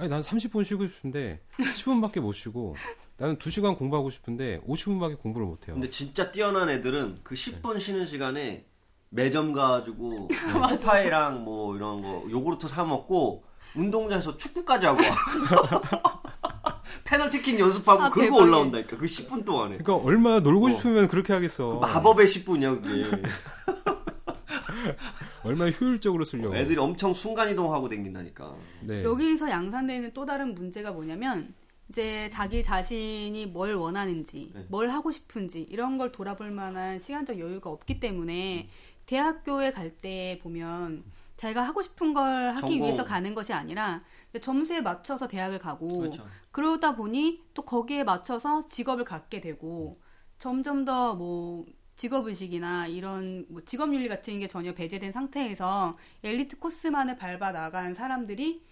아니 0.00 0.08
난 0.08 0.22
30분 0.22 0.64
쉬고 0.64 0.86
싶은데 0.86 1.40
10분밖에 1.58 2.20
못 2.20 2.32
쉬고 2.32 2.74
나는 3.18 3.36
2시간 3.36 3.76
공부하고 3.76 4.08
싶은데 4.08 4.58
50분밖에 4.66 5.18
공부를 5.18 5.46
못 5.46 5.68
해요. 5.68 5.74
근데 5.74 5.90
진짜 5.90 6.30
뛰어난 6.32 6.70
애들은 6.70 7.20
그 7.22 7.34
10분 7.34 7.78
쉬는 7.78 8.06
시간에 8.06 8.64
매점 9.10 9.52
가가지고 9.52 10.28
맞아. 10.58 10.68
초코파이랑 10.78 11.44
뭐 11.44 11.76
이런 11.76 12.00
거 12.00 12.24
요구르트 12.30 12.66
사 12.66 12.82
먹고 12.82 13.44
운동장에서 13.74 14.38
축구까지 14.38 14.86
하고 14.86 15.00
와. 15.02 16.22
페널티킥 17.04 17.60
연습하고 17.60 18.02
아, 18.04 18.08
그러고. 18.10 18.38
올라온다니까 18.38 18.96
그 18.96 19.04
10분 19.04 19.44
동안에 19.44 19.76
그러니까 19.76 19.96
얼마나 19.96 20.40
놀고 20.40 20.68
어. 20.68 20.70
싶으면 20.70 21.08
그렇게 21.08 21.26
그 21.28 21.32
하겠어. 21.34 21.74
마법의 21.74 22.26
10분이야 22.26 22.82
그게 22.82 23.22
얼마나 25.44 25.70
효율적으로 25.70 26.24
쓰려고. 26.24 26.54
애들이 26.56 26.76
엄청 26.78 27.12
순간이동하고 27.14 27.88
댕긴다니까 27.88 28.56
네. 28.82 29.02
여기서 29.04 29.50
양산되는 29.50 30.12
또 30.12 30.24
다른 30.26 30.54
문제가 30.54 30.92
뭐냐면 30.92 31.54
이제 31.88 32.28
자기 32.30 32.62
자신이 32.62 33.46
뭘 33.46 33.74
원하는지, 33.74 34.52
네. 34.54 34.66
뭘 34.68 34.90
하고 34.90 35.10
싶은지 35.10 35.62
이런 35.62 35.98
걸 35.98 36.12
돌아볼 36.12 36.50
만한 36.50 36.98
시간적 37.00 37.38
여유가 37.40 37.70
없기 37.70 37.98
때문에 38.00 38.68
대학교에 39.06 39.72
갈 39.72 39.90
때 40.00 40.38
보면 40.42 41.02
자기가 41.36 41.62
하고 41.62 41.82
싶은 41.82 42.12
걸 42.14 42.50
하기 42.50 42.60
전공. 42.60 42.82
위해서 42.82 43.04
가는 43.04 43.34
것이 43.34 43.52
아니라 43.52 44.02
점수에 44.40 44.82
맞춰서 44.82 45.26
대학을 45.26 45.58
가고 45.58 45.98
그렇죠 45.98 46.24
그러다 46.52 46.94
보니 46.94 47.42
또 47.54 47.62
거기에 47.62 48.04
맞춰서 48.04 48.66
직업을 48.66 49.04
갖게 49.04 49.40
되고 49.40 49.98
점점 50.38 50.84
더뭐 50.84 51.64
직업의식이나 52.00 52.86
이런 52.86 53.44
뭐 53.50 53.62
직업윤리 53.62 54.08
같은 54.08 54.38
게 54.38 54.46
전혀 54.46 54.72
배제된 54.72 55.12
상태에서 55.12 55.98
엘리트 56.24 56.58
코스만을 56.58 57.18
밟아 57.18 57.52
나간 57.52 57.92
사람들이 57.94 58.64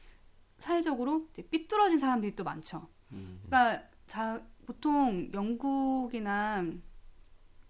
사회적으로 0.58 1.28
삐뚤어진 1.50 1.98
사람들이 1.98 2.34
또 2.34 2.42
많죠. 2.42 2.88
음. 3.12 3.40
그러니까 3.44 3.86
자, 4.06 4.42
보통 4.64 5.30
영국이나 5.34 6.64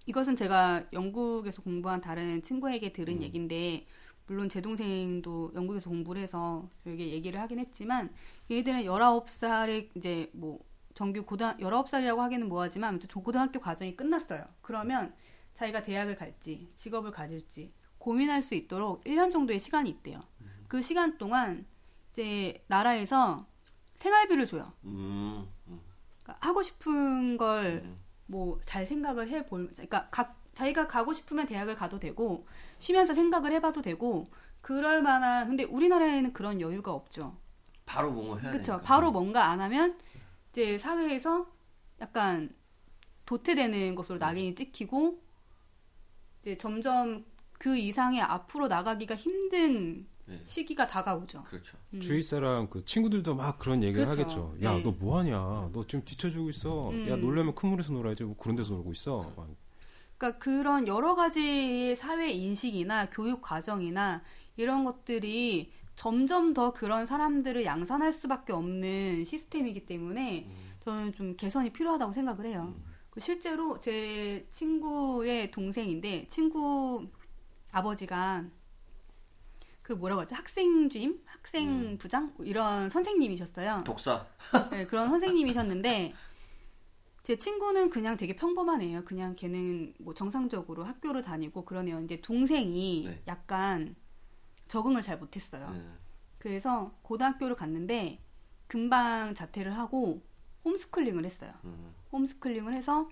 이것은 0.07 0.37
제가 0.37 0.85
영국에서 0.93 1.61
공부한 1.63 2.01
다른 2.01 2.41
친구에게 2.41 2.93
들은 2.93 3.17
음. 3.17 3.23
얘기인데 3.23 3.85
물론 4.29 4.49
제 4.49 4.61
동생도 4.61 5.53
영국에서 5.57 5.91
공부를 5.91 6.23
해서 6.23 6.71
저에게 6.85 7.09
얘기를 7.09 7.41
하긴 7.41 7.59
했지만 7.59 8.15
얘들은 8.49 8.83
19살에 8.83 9.89
이제 9.97 10.31
뭐 10.35 10.61
정규 10.95 11.25
고등 11.25 11.57
19살이라고 11.57 12.19
하기는 12.19 12.49
뭐하지만 12.49 12.91
아무튼 12.91 13.09
고등학교 13.23 13.59
과정이 13.59 13.97
끝났어요. 13.97 14.45
그러면 14.63 15.15
자기가 15.59 15.83
대학을 15.83 16.15
갈지 16.15 16.71
직업을 16.77 17.11
가질지 17.11 17.73
고민할 17.99 18.43
수 18.43 18.55
있도록 18.55 19.03
1년 19.03 19.33
정도의 19.33 19.59
시간이 19.59 19.91
있대요. 19.91 20.23
그 20.69 20.81
시간 20.81 21.19
동안 21.19 21.67
이제 22.13 22.63
나라에서 22.69 23.45
생활비를 23.97 24.47
줘요. 24.47 24.73
음, 24.85 25.49
음, 25.67 25.81
그러니까 26.23 26.47
하고 26.47 26.63
싶은 26.63 27.37
걸 27.37 27.83
음. 27.85 27.99
뭐잘 28.27 28.87
생각을 28.87 29.31
해볼, 29.31 29.71
그러니까 29.73 30.09
각 30.11 30.41
자기가 30.55 30.87
가고 30.87 31.13
싶으면 31.13 31.47
대학을 31.47 31.75
가도 31.75 31.99
되고 31.99 32.47
쉬면서 32.79 33.13
생각을 33.15 33.51
해봐도 33.53 33.83
되고 33.83 34.29
그럴 34.61 35.03
만한 35.03 35.49
근데 35.49 35.65
우리나라에는 35.65 36.33
그런 36.35 36.61
여유가 36.61 36.93
없죠. 36.93 37.37
바로 37.85 38.13
뭔가 38.13 38.37
해야 38.39 38.53
그렇죠. 38.53 38.73
되니까 38.73 38.85
바로 38.85 39.11
뭔가 39.11 39.47
안 39.47 39.61
하면 39.61 39.99
이제 40.51 40.79
사회에서 40.79 41.51
약간 42.01 42.55
도태되는 43.27 43.97
것으로 43.97 44.19
낙인이 44.19 44.55
찍히고 44.55 45.28
이제 46.41 46.57
점점 46.57 47.25
그 47.59 47.77
이상의 47.77 48.21
앞으로 48.23 48.69
나가기가 48.69 49.15
힘든 49.17 50.07
네. 50.27 50.41
시기가 50.45 50.87
다가오죠. 50.87 51.43
그렇죠 51.45 51.77
음. 51.95 52.01
주위 52.01 52.23
사람 52.23 52.69
그 52.69 52.85
친구들도 52.85 53.35
막 53.35 53.59
그런 53.59 53.83
얘기를 53.83 54.05
그렇죠. 54.07 54.21
하겠죠. 54.53 54.57
야, 54.63 54.73
네. 54.75 54.83
너 54.83 54.93
뭐 54.93 55.19
하냐? 55.19 55.71
너 55.73 55.85
지금 55.87 56.05
뒤쳐주고 56.05 56.51
있어. 56.51 56.91
음. 56.91 57.09
야, 57.09 57.17
놀려면 57.17 57.55
큰 57.55 57.71
물에서 57.71 57.93
놀아야지. 57.93 58.25
뭐 58.25 58.37
그런 58.37 58.55
데서 58.57 58.75
놀고 58.75 58.93
있어. 58.93 59.33
막 59.37 59.49
그러니까 60.19 60.39
그런 60.39 60.87
여러 60.89 61.15
가지의 61.15 61.97
사회 61.97 62.29
인식이나 62.31 63.09
교육 63.11 63.41
과정이나 63.41 64.23
이런 64.57 64.85
것들이 64.85 65.73
점점 65.95 66.55
더 66.55 66.73
그런 66.73 67.07
사람들을 67.07 67.65
양산할 67.65 68.13
수밖에 68.13 68.53
없는 68.53 69.25
시스템이기 69.25 69.87
때문에 69.87 70.49
저는 70.81 71.13
좀 71.15 71.37
개선이 71.37 71.71
필요하다고 71.73 72.13
생각을 72.13 72.47
해요. 72.47 72.75
그 72.77 72.88
실제로 73.21 73.79
제 73.79 74.47
친구의 74.51 75.51
동생인데 75.51 76.29
친구 76.29 77.07
아버지가 77.73 78.45
그 79.83 79.95
뭐라고 79.95 80.23
하죠? 80.23 80.37
학생 80.37 80.91
주임, 80.91 81.23
학생 81.25 81.97
부장 81.97 82.33
뭐 82.37 82.45
이런 82.45 82.91
선생님이셨어요. 82.91 83.85
독사 83.85 84.27
네, 84.71 84.87
그런 84.87 85.09
선생님이셨는데 85.09 86.13
제 87.23 87.37
친구는 87.37 87.91
그냥 87.91 88.17
되게 88.17 88.37
평범한 88.37 88.83
애예요. 88.83 89.05
그냥 89.05 89.35
걔는 89.35 89.95
뭐 89.99 90.15
정상적으로 90.15 90.85
학교를 90.85 91.23
다니고 91.23 91.65
그런 91.65 91.89
애였는데 91.89 92.21
동생이 92.21 93.05
네. 93.07 93.23
약간 93.27 93.97
적응을 94.69 95.03
잘 95.03 95.19
못했어요. 95.19 95.71
네. 95.71 95.83
그래서 96.39 96.95
고등학교를 97.03 97.57
갔는데 97.57 98.23
금방 98.67 99.35
자퇴를 99.35 99.77
하고 99.77 100.23
홈스쿨링을 100.65 101.25
했어요. 101.25 101.53
음. 101.65 101.95
홈스쿨링을 102.13 102.73
해서 102.73 103.09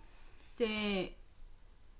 이제 0.52 1.16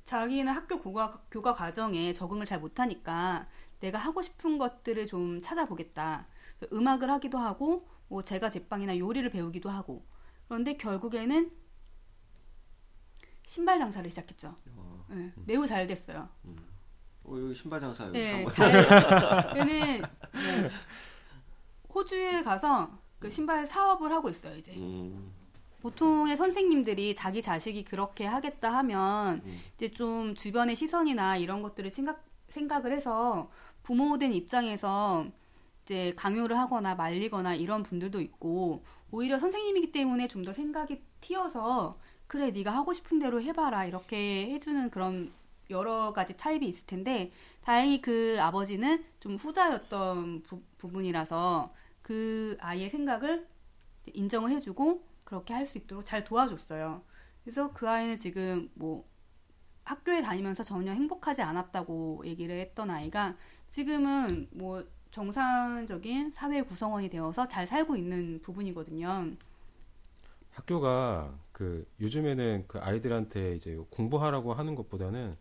자기는 0.05 0.53
학교 0.53 0.81
교과, 0.81 1.23
교과 1.31 1.55
과정에 1.55 2.13
적응을 2.13 2.47
잘 2.47 2.61
못하니까 2.61 3.49
내가 3.81 3.99
하고 3.99 4.23
싶은 4.23 4.57
것들을 4.59 5.07
좀 5.07 5.43
찾아보겠다. 5.43 6.27
음악을 6.73 7.11
하기도 7.11 7.39
하고, 7.39 7.87
뭐 8.09 8.23
제가 8.23 8.49
제빵이나 8.49 8.99
요리를 8.99 9.29
배우기도 9.31 9.69
하고. 9.69 10.07
그런데 10.49 10.77
결국에는 10.77 11.51
신발 13.45 13.79
장사를 13.79 14.09
시작했죠. 14.09 14.55
어, 14.75 15.05
네, 15.09 15.33
매우 15.45 15.67
잘 15.67 15.87
됐어요. 15.87 16.29
어, 17.25 17.37
여기 17.39 17.55
신발 17.55 17.81
장사 17.81 18.07
여기 18.07 18.19
네, 18.19 18.47
잘. 18.51 19.57
얘는 19.57 20.01
뭐 20.01 20.71
호주에 21.95 22.43
가서 22.43 22.91
그 23.19 23.29
신발 23.29 23.67
사업을 23.67 24.13
하고 24.13 24.31
있어요, 24.31 24.57
이제. 24.57 24.73
음, 24.75 25.33
보통의 25.87 26.37
선생님들이 26.37 27.15
자기 27.15 27.41
자식이 27.41 27.85
그렇게 27.85 28.27
하겠다 28.27 28.75
하면 28.75 29.41
음. 29.45 29.61
이제 29.77 29.89
좀 29.93 30.35
주변의 30.35 30.75
시선이나 30.75 31.37
이런 31.37 31.63
것들을 31.63 31.91
생각, 31.93 32.25
생각을 32.49 32.93
해서 32.93 33.49
부모된 33.85 34.33
입장에서 34.33 35.27
이제 35.85 36.13
강요를 36.17 36.59
하거나 36.59 36.97
말리거나 36.97 37.55
이런 37.55 37.85
분들도 37.85 38.21
있고 38.21 38.83
오히려 39.13 39.39
선생님이기 39.39 39.93
때문에 39.93 40.27
좀 40.27 40.45
더 40.45 40.53
생각이 40.53 41.03
튀어서 41.21 41.99
그래 42.27 42.51
네가 42.51 42.73
하고 42.73 42.93
싶은 42.93 43.21
대로 43.21 43.41
해봐라 43.41 43.85
이렇게 43.85 44.51
해주는 44.51 44.91
그런 44.91 45.33
여러 45.71 46.13
가지 46.13 46.37
타입이 46.37 46.67
있을 46.67 46.87
텐데 46.87 47.31
다행히 47.63 48.01
그 48.01 48.37
아버지는 48.41 49.05
좀 49.21 49.37
후자였던 49.37 50.43
부, 50.43 50.61
부분이라서 50.79 51.73
그 52.03 52.57
아이의 52.61 52.91
생각을 52.91 53.47
인정을 54.13 54.51
해주고 54.51 55.16
그렇게 55.27 55.53
할 55.53 55.67
수 55.67 55.77
있도록 55.77 56.07
잘 56.07 56.25
도와줬어요. 56.25 57.03
그래서 57.45 57.73
그 57.73 57.89
아이는 57.89 58.17
지금 58.17 58.71
뭐 58.75 59.05
학교에 59.85 60.23
다니면서 60.23 60.63
전혀 60.63 60.93
행복하지 60.93 61.43
않았다고 61.43 62.23
얘기를 62.25 62.59
했던 62.59 62.91
아이가 62.91 63.37
지금은 63.69 64.49
뭐 64.53 64.85
정상적인 65.11 66.31
사회 66.33 66.63
구성원이 66.63 67.11
되어서 67.11 67.49
잘 67.49 67.67
살고 67.67 67.97
있는 67.97 68.41
부분이거든요. 68.43 69.33
학교가 70.53 71.35
그 71.53 71.87
요즘에는 72.01 72.65
그 72.69 72.79
아이들한테 72.79 73.57
이제 73.57 73.77
공부하라고 73.91 74.55
하는 74.55 74.75
것보다는 74.75 75.37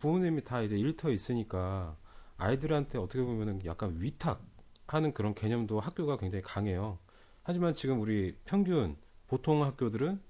부모님이 0.00 0.44
다 0.44 0.62
이제 0.62 0.76
일터 0.76 1.10
있으니까 1.10 1.96
아이들한테 2.36 2.98
어떻게 2.98 3.22
보면은 3.22 3.64
약간 3.64 3.96
위탁하는 4.00 5.12
그런 5.14 5.34
개념도 5.34 5.80
학교가 5.80 6.16
굉장히 6.16 6.42
강해요. 6.42 6.98
하지만 7.42 7.72
지금 7.72 8.00
우리 8.00 8.36
평균 8.44 8.96
보통 9.28 9.62
학교들은 9.62 10.20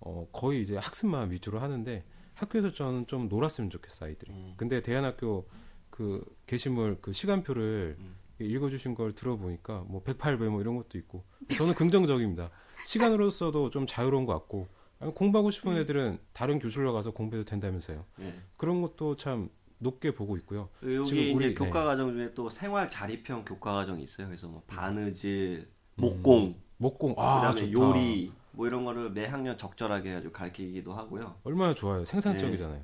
어 0.00 0.28
거의 0.32 0.62
이제 0.62 0.76
학습만 0.76 1.30
위주로 1.30 1.60
하는데 1.60 2.04
학교에서 2.34 2.72
저는 2.72 3.06
좀 3.06 3.28
놀았으면 3.28 3.70
좋겠어 3.70 4.06
아이들이. 4.06 4.32
음. 4.32 4.54
근데 4.56 4.82
대안학교 4.82 5.48
그 5.90 6.24
게시물 6.46 6.98
그 7.00 7.12
시간표를 7.12 7.96
음. 7.98 8.16
읽어주신 8.40 8.94
걸 8.94 9.12
들어보니까 9.12 9.84
뭐 9.86 10.02
108배 10.02 10.48
뭐 10.48 10.60
이런 10.60 10.76
것도 10.76 10.98
있고 10.98 11.24
저는 11.56 11.74
긍정적입니다. 11.74 12.50
시간으로서도 12.84 13.70
좀 13.70 13.86
자유로운 13.86 14.26
것 14.26 14.32
같고 14.34 14.66
공부하고 15.14 15.50
싶은 15.50 15.76
애들은 15.76 16.18
다른 16.32 16.58
교실로 16.58 16.92
가서 16.92 17.12
공부해도 17.12 17.48
된다면서요. 17.48 18.04
예. 18.20 18.34
그런 18.56 18.80
것도 18.80 19.16
참 19.16 19.48
높게 19.78 20.12
보고 20.14 20.36
있고요. 20.38 20.68
여기 20.84 21.04
지금 21.04 21.22
이제 21.22 21.32
우리- 21.32 21.54
교과 21.54 21.80
네. 21.80 21.86
과정 21.86 22.12
중에 22.12 22.34
또 22.34 22.48
생활 22.50 22.88
자립형 22.90 23.44
교과 23.44 23.72
과정이 23.74 24.02
있어요. 24.02 24.28
그래서 24.28 24.46
뭐 24.48 24.62
바느질, 24.66 25.68
음. 25.96 26.00
목공, 26.00 26.60
목공 26.82 27.14
아 27.16 27.40
그다음에 27.40 27.72
좋다. 27.72 27.88
요리 27.88 28.32
뭐 28.50 28.66
이런 28.66 28.84
거를 28.84 29.10
매 29.10 29.24
학년 29.24 29.56
적절하게 29.56 30.10
해가지고 30.10 30.32
가르치기도 30.32 30.92
하고요. 30.92 31.36
얼마나 31.44 31.72
좋아요. 31.72 32.04
생산적이잖아요. 32.04 32.82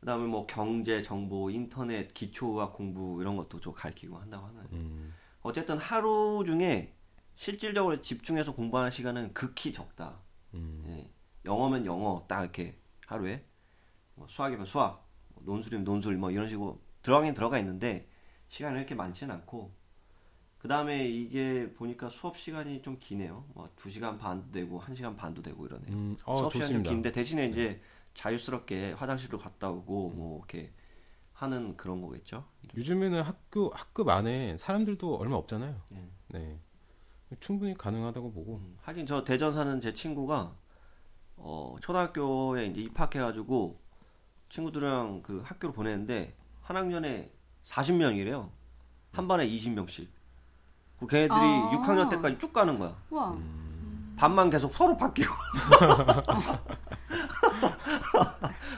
그다음에 0.00 0.26
뭐 0.26 0.46
경제, 0.46 1.02
정보, 1.02 1.50
인터넷, 1.50 2.12
기초학 2.14 2.72
공부 2.72 3.20
이런 3.20 3.36
것도 3.36 3.60
좀 3.60 3.72
가르치고 3.72 4.16
한다고 4.16 4.46
하나요. 4.46 4.66
음. 4.72 5.12
어쨌든 5.42 5.76
하루 5.78 6.44
중에 6.46 6.94
실질적으로 7.34 8.00
집중해서 8.00 8.54
공부하는 8.54 8.90
시간은 8.90 9.34
극히 9.34 9.72
적다. 9.72 10.20
음. 10.54 10.84
예. 10.88 11.10
영어면 11.44 11.84
영어 11.84 12.24
딱 12.28 12.42
이렇게 12.42 12.78
하루에 13.06 13.44
뭐 14.14 14.26
수학이면 14.28 14.66
수학, 14.66 15.06
뭐 15.34 15.42
논술이면 15.44 15.84
논술 15.84 16.16
뭐 16.16 16.30
이런 16.30 16.48
식으로 16.48 16.80
들어가긴 17.02 17.34
들어가 17.34 17.58
있는데 17.58 18.08
시간이 18.48 18.76
이렇게 18.78 18.94
많지는 18.94 19.34
않고 19.34 19.74
그 20.64 20.68
다음에 20.68 21.06
이게 21.06 21.70
보니까 21.74 22.08
수업 22.08 22.38
시간이 22.38 22.80
좀 22.80 22.96
기네요. 22.98 23.44
뭐 23.52 23.68
2시간 23.76 24.18
반도 24.18 24.50
되고 24.50 24.80
1시간 24.80 25.14
반도 25.14 25.42
되고 25.42 25.66
이러네요. 25.66 25.92
음. 25.92 26.16
어, 26.24 26.38
수업 26.38 26.54
시간이 26.54 26.72
좀. 26.72 26.82
긴데 26.84 27.12
대신에 27.12 27.48
이제 27.48 27.82
자유스럽게 28.14 28.92
화장실로 28.92 29.36
갔다 29.36 29.68
오고 29.68 30.08
뭐 30.16 30.38
이렇게 30.38 30.72
하는 31.34 31.76
그런 31.76 32.00
거겠죠. 32.00 32.46
요즘에는 32.78 33.20
학교 33.20 33.68
학급 33.74 34.08
안에 34.08 34.56
사람들도 34.56 35.16
얼마 35.16 35.36
없잖아요. 35.36 35.82
네. 35.90 36.08
네. 36.28 36.58
충분히 37.40 37.76
가능하다고 37.76 38.32
보고. 38.32 38.56
음, 38.56 38.78
하긴 38.80 39.04
저 39.04 39.22
대전 39.22 39.52
사는 39.52 39.78
제 39.82 39.92
친구가 39.92 40.56
어, 41.36 41.76
초등학교에 41.82 42.68
이제 42.68 42.80
입학해가지고 42.80 43.78
친구들이랑 44.48 45.20
그 45.24 45.42
학교를 45.44 45.74
보냈는데 45.74 46.34
한 46.62 46.78
학년에 46.78 47.30
40명이래요. 47.66 48.48
한 49.12 49.28
반에 49.28 49.46
20명씩. 49.46 50.13
그 50.98 51.06
걔네들이 51.06 51.38
아. 51.38 51.70
6학년 51.72 52.10
때까지 52.10 52.38
쭉 52.38 52.52
가는 52.52 52.78
거야. 52.78 52.96
와, 53.10 53.36
반만 54.16 54.50
계속 54.50 54.74
서로 54.74 54.96
바뀌고. 54.96 55.32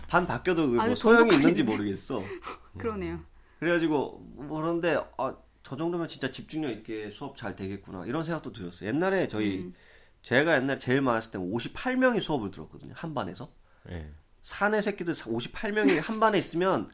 반 0.09 0.27
바뀌어도 0.27 0.81
아주 0.81 0.95
소용이 0.97 1.35
있는지. 1.37 1.63
모르겠어. 1.63 2.23
그러네요. 2.79 3.21
그래가지고 3.59 4.23
뭐 4.35 4.61
그런데 4.61 4.99
아, 5.19 5.35
저 5.63 5.77
정도면 5.77 6.09
진짜 6.09 6.31
집중력 6.31 6.71
있게 6.71 7.11
수업 7.11 7.37
잘 7.37 7.57
되겠구나 7.57 8.05
이런 8.07 8.25
생각도 8.25 8.53
들었어요. 8.53 8.89
옛날에 8.89 9.29
저희 9.29 9.61
음. 9.61 9.75
제가 10.23 10.57
옛날에 10.57 10.79
제일 10.79 11.01
많았을 11.01 11.33
때 11.33 11.39
58명이 11.39 12.21
수업을 12.21 12.51
들었거든요. 12.51 12.93
한 12.97 13.15
반에서. 13.15 13.51
예. 13.91 14.11
사내 14.43 14.81
새끼들 14.81 15.15
58명이 15.15 16.01
한 16.01 16.21
반에 16.21 16.39
있으면 16.39 16.91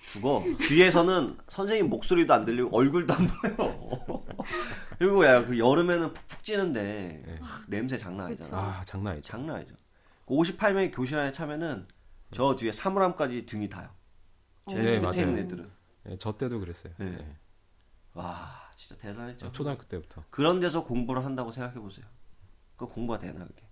죽어. 0.00 0.44
뒤에서는 0.60 1.38
선생님 1.48 1.88
목소리도 1.90 2.32
안 2.32 2.44
들리고 2.44 2.76
얼굴도 2.76 3.14
안 3.14 3.26
보여. 3.26 4.24
그리고 4.98 5.24
야, 5.24 5.44
그 5.44 5.58
여름에는 5.58 6.12
푹푹 6.12 6.42
찌는데 6.42 7.22
네. 7.26 7.38
하, 7.40 7.62
냄새 7.68 7.96
장난 7.96 8.26
아니잖아. 8.26 8.60
아, 8.60 8.82
장난 8.84 9.12
아니죠. 9.14 9.28
장난 9.28 9.56
아니죠. 9.56 9.74
그 10.26 10.34
58명이 10.34 10.94
교실 10.94 11.18
안에 11.18 11.32
차면은 11.32 11.86
저 12.32 12.54
뒤에 12.56 12.72
사물함까지 12.72 13.46
등이 13.46 13.68
타요. 13.68 13.88
제 14.68 14.76
네, 14.76 15.00
맞아요. 15.00 15.20
있는 15.22 15.38
애들은. 15.44 15.70
예, 16.10 16.16
저 16.18 16.36
때도 16.36 16.60
그랬어요. 16.60 16.92
네. 16.98 17.16
예. 17.18 17.36
와, 18.14 18.50
진짜 18.76 18.96
대단했죠. 19.00 19.46
아, 19.46 19.52
초등학교 19.52 19.82
때부터. 19.84 20.24
그런 20.30 20.60
데서 20.60 20.84
공부를 20.84 21.24
한다고 21.24 21.52
생각해 21.52 21.78
보세요. 21.80 22.06
그 22.76 22.86
공부가 22.86 23.18
되나 23.18 23.44
그게. 23.44 23.62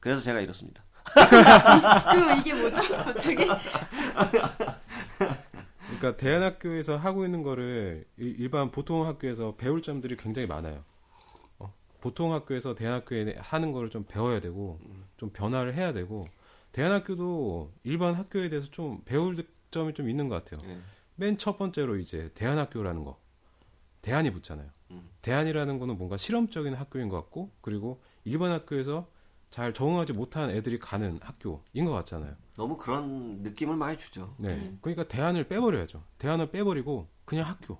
그래서 0.00 0.20
제가 0.20 0.40
이렇습니다. 0.40 0.84
그 1.14 2.38
이게 2.38 2.54
뭐죠? 2.54 2.80
갑자기? 2.96 3.46
그러니까 6.04 6.16
대안학교에서 6.18 6.96
하고 6.98 7.24
있는 7.24 7.42
거를 7.42 8.04
일- 8.18 8.38
일반 8.38 8.70
보통 8.70 9.06
학교에서 9.06 9.54
배울 9.56 9.80
점들이 9.80 10.16
굉장히 10.18 10.46
많아요. 10.46 10.84
어, 11.58 11.72
보통 12.02 12.34
학교에서 12.34 12.74
대안학교에 12.74 13.36
하는 13.38 13.72
거를 13.72 13.88
좀 13.88 14.04
배워야 14.06 14.40
되고 14.40 14.78
좀 15.16 15.30
변화를 15.30 15.74
해야 15.74 15.94
되고 15.94 16.26
대안학교도 16.72 17.72
일반 17.84 18.14
학교에 18.14 18.50
대해서 18.50 18.68
좀 18.70 19.00
배울 19.06 19.46
점이 19.70 19.94
좀 19.94 20.10
있는 20.10 20.28
것 20.28 20.44
같아요. 20.44 20.68
예. 20.70 20.78
맨첫 21.16 21.56
번째로 21.56 21.96
이제 21.96 22.30
대안학교라는 22.34 23.04
거 23.04 23.18
대안이 24.02 24.30
붙잖아요. 24.30 24.68
음. 24.90 25.08
대안이라는 25.22 25.78
거는 25.78 25.96
뭔가 25.96 26.18
실험적인 26.18 26.74
학교인 26.74 27.08
것 27.08 27.16
같고 27.16 27.50
그리고 27.62 28.02
일반 28.24 28.50
학교에서 28.50 29.08
잘 29.54 29.72
적응하지 29.72 30.14
못한 30.14 30.50
애들이 30.50 30.80
가는 30.80 31.20
학교인 31.22 31.84
것 31.84 31.92
같잖아요. 31.92 32.34
너무 32.56 32.76
그런 32.76 33.40
느낌을 33.44 33.76
많이 33.76 33.96
주죠. 33.96 34.34
네. 34.36 34.76
그러니까 34.80 35.06
대안을 35.06 35.46
빼버려야죠. 35.46 36.02
대안을 36.18 36.50
빼버리고 36.50 37.06
그냥 37.24 37.46
학교. 37.46 37.78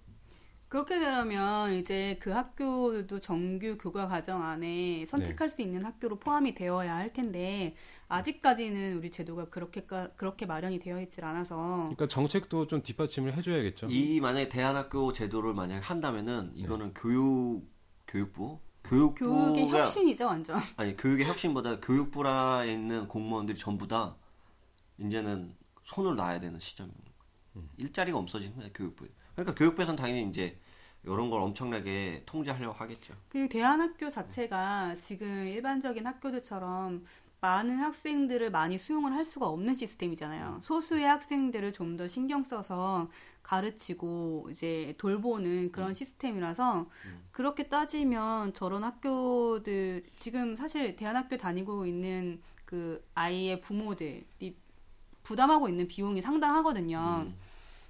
그렇게 0.68 1.00
되려면 1.00 1.72
이제 1.72 2.16
그 2.20 2.30
학교도 2.30 3.18
정규 3.18 3.76
교과 3.76 4.06
과정 4.06 4.44
안에 4.44 5.04
선택할 5.06 5.50
수 5.50 5.62
있는 5.62 5.84
학교로 5.84 6.20
포함이 6.20 6.54
되어야 6.54 6.94
할 6.94 7.12
텐데 7.12 7.74
아직까지는 8.06 8.98
우리 8.98 9.10
제도가 9.10 9.46
그렇게 9.46 9.84
그렇게 10.14 10.46
마련이 10.46 10.78
되어 10.78 11.00
있질 11.00 11.24
않아서 11.24 11.56
그러니까 11.96 12.06
정책도 12.06 12.68
좀 12.68 12.84
뒷받침을 12.84 13.32
해줘야겠죠. 13.32 13.88
이 13.90 14.20
만약에 14.20 14.48
대안학교 14.48 15.12
제도를 15.12 15.54
만약에 15.54 15.84
한다면은 15.84 16.52
이거는 16.54 16.94
교육 16.94 17.64
교육부 18.06 18.60
교육부가 18.84 19.52
교육의 19.52 19.70
혁신이죠 19.70 20.26
완전. 20.26 20.58
아니 20.76 20.96
교육의 20.96 21.26
혁신보다 21.26 21.80
교육부라에 21.80 22.72
있는 22.72 23.08
공무원들이 23.08 23.58
전부 23.58 23.88
다 23.88 24.14
이제는 24.98 25.54
손을 25.82 26.16
놔야 26.16 26.40
되는 26.40 26.60
시점인 26.60 26.92
거예요. 26.92 27.68
일자리가 27.78 28.18
없어지는 28.18 28.56
거예요 28.56 28.70
교육부에. 28.72 29.08
그러니까 29.34 29.54
교육부에서는 29.54 29.96
당연히 29.96 30.28
이제 30.28 30.58
이런 31.02 31.28
걸 31.28 31.42
엄청나게 31.42 32.22
통제하려고 32.24 32.72
하겠죠. 32.74 33.14
그리고 33.28 33.48
대안학교 33.48 34.08
자체가 34.10 34.94
지금 34.94 35.46
일반적인 35.46 36.06
학교들처럼 36.06 37.04
많은 37.44 37.78
학생들을 37.78 38.50
많이 38.50 38.78
수용을 38.78 39.12
할 39.12 39.22
수가 39.24 39.46
없는 39.48 39.74
시스템이잖아요. 39.74 40.61
소수의 40.62 41.04
학생들을 41.04 41.72
좀 41.74 41.94
더 41.96 42.09
신경 42.09 42.42
써서 42.42 43.09
가르치고 43.42 44.48
이제 44.50 44.94
돌보는 44.98 45.70
그런 45.70 45.92
시스템이라서 45.94 46.88
그렇게 47.30 47.68
따지면 47.68 48.54
저런 48.54 48.83
학교들 48.83 50.04
지금 50.18 50.57
사실 50.57 50.96
대안학교 50.96 51.37
다니고 51.37 51.85
있는 51.87 52.40
그 52.64 53.04
아이의 53.14 53.61
부모들이 53.61 54.57
부담하고 55.22 55.68
있는 55.68 55.87
비용이 55.87 56.20
상당하거든요. 56.22 57.26
음. 57.26 57.37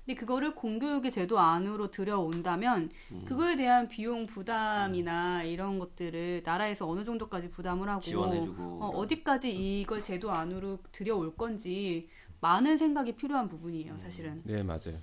근데 0.05 0.19
그거를 0.19 0.55
공교육의 0.55 1.11
제도 1.11 1.39
안으로 1.39 1.91
들여온다면 1.91 2.91
음. 3.13 3.25
그거에 3.25 3.57
대한 3.57 3.89
비용 3.89 4.27
부담이나 4.27 5.43
이런 5.45 5.79
것들을 5.79 6.43
나라에서 6.45 6.87
어느 6.89 7.05
정도까지 7.05 7.51
부담을 7.51 7.89
하고 7.89 8.03
지원해주고 8.03 8.63
어, 8.63 8.89
어디까지 8.89 9.81
이걸 9.81 10.03
제도 10.03 10.31
안으로 10.31 10.79
들여올 10.93 11.35
건지 11.37 12.09
많은 12.41 12.77
생각이 12.77 13.17
필요한 13.17 13.49
부분이에요, 13.49 13.97
사실은. 13.99 14.43
네, 14.45 14.63
맞아요. 14.63 15.01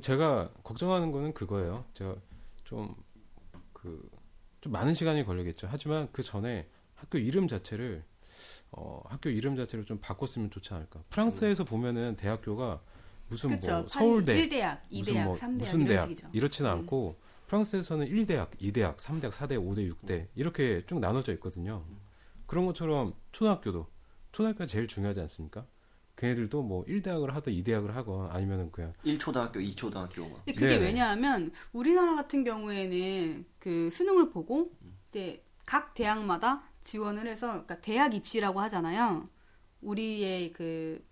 제가 0.00 0.50
걱정하는 0.62 1.12
거는 1.12 1.34
그거예요. 1.34 1.84
제가 1.92 2.16
좀 2.64 2.94
그, 3.74 4.10
좀 4.62 4.72
많은 4.72 4.94
시간이 4.94 5.24
걸리겠죠. 5.24 5.68
하지만 5.70 6.08
그 6.12 6.22
전에 6.22 6.66
학교 6.94 7.18
이름 7.18 7.46
자체를, 7.46 8.02
어, 8.70 9.02
학교 9.06 9.28
이름 9.28 9.56
자체를 9.56 9.84
좀 9.84 9.98
바꿨으면 10.00 10.50
좋지 10.50 10.72
않을까. 10.72 11.02
프랑스에서 11.10 11.64
보면은 11.64 12.16
대학교가 12.16 12.80
무슨 13.28 13.50
그쵸. 13.50 13.70
뭐 13.70 13.88
서울대, 13.88 14.48
1대학, 14.48 14.80
무슨 14.90 15.14
2대학, 15.14 15.24
뭐 15.24 15.34
3대학 15.34 15.58
무슨 15.58 15.80
이런 15.80 15.88
대학 15.88 16.08
식이죠. 16.08 16.28
이렇지는 16.32 16.70
음. 16.70 16.78
않고 16.78 17.16
프랑스에서는 17.46 18.06
1대학, 18.06 18.50
2대학, 18.58 18.96
3대학, 18.96 19.30
4대, 19.30 19.52
5대, 19.58 19.92
6대 19.92 20.28
이렇게 20.34 20.84
쭉 20.86 21.00
나눠져 21.00 21.32
있거든요. 21.34 21.84
그런 22.46 22.66
것처럼 22.66 23.14
초등학교도 23.32 23.86
초등학교가 24.32 24.66
제일 24.66 24.86
중요하지 24.86 25.20
않습니까? 25.20 25.66
걔네들도 26.16 26.62
뭐 26.62 26.84
1대학을 26.86 27.30
하든 27.30 27.52
2대학을 27.52 27.92
하건 27.92 28.30
아니면은 28.30 28.72
그냥 28.72 28.92
1초등학교, 29.04 29.56
2초등학교 29.56 30.30
막. 30.30 30.44
근데 30.44 30.54
그게 30.54 30.66
네네. 30.66 30.84
왜냐하면 30.84 31.52
우리나라 31.72 32.16
같은 32.16 32.44
경우에는 32.44 33.46
그 33.58 33.90
수능을 33.90 34.30
보고 34.30 34.72
이제 35.08 35.44
각 35.64 35.94
대학마다 35.94 36.64
지원을 36.80 37.26
해서 37.26 37.48
그러니까 37.48 37.80
대학 37.80 38.14
입시라고 38.14 38.60
하잖아요. 38.60 39.28
우리의 39.80 40.52
그 40.52 41.06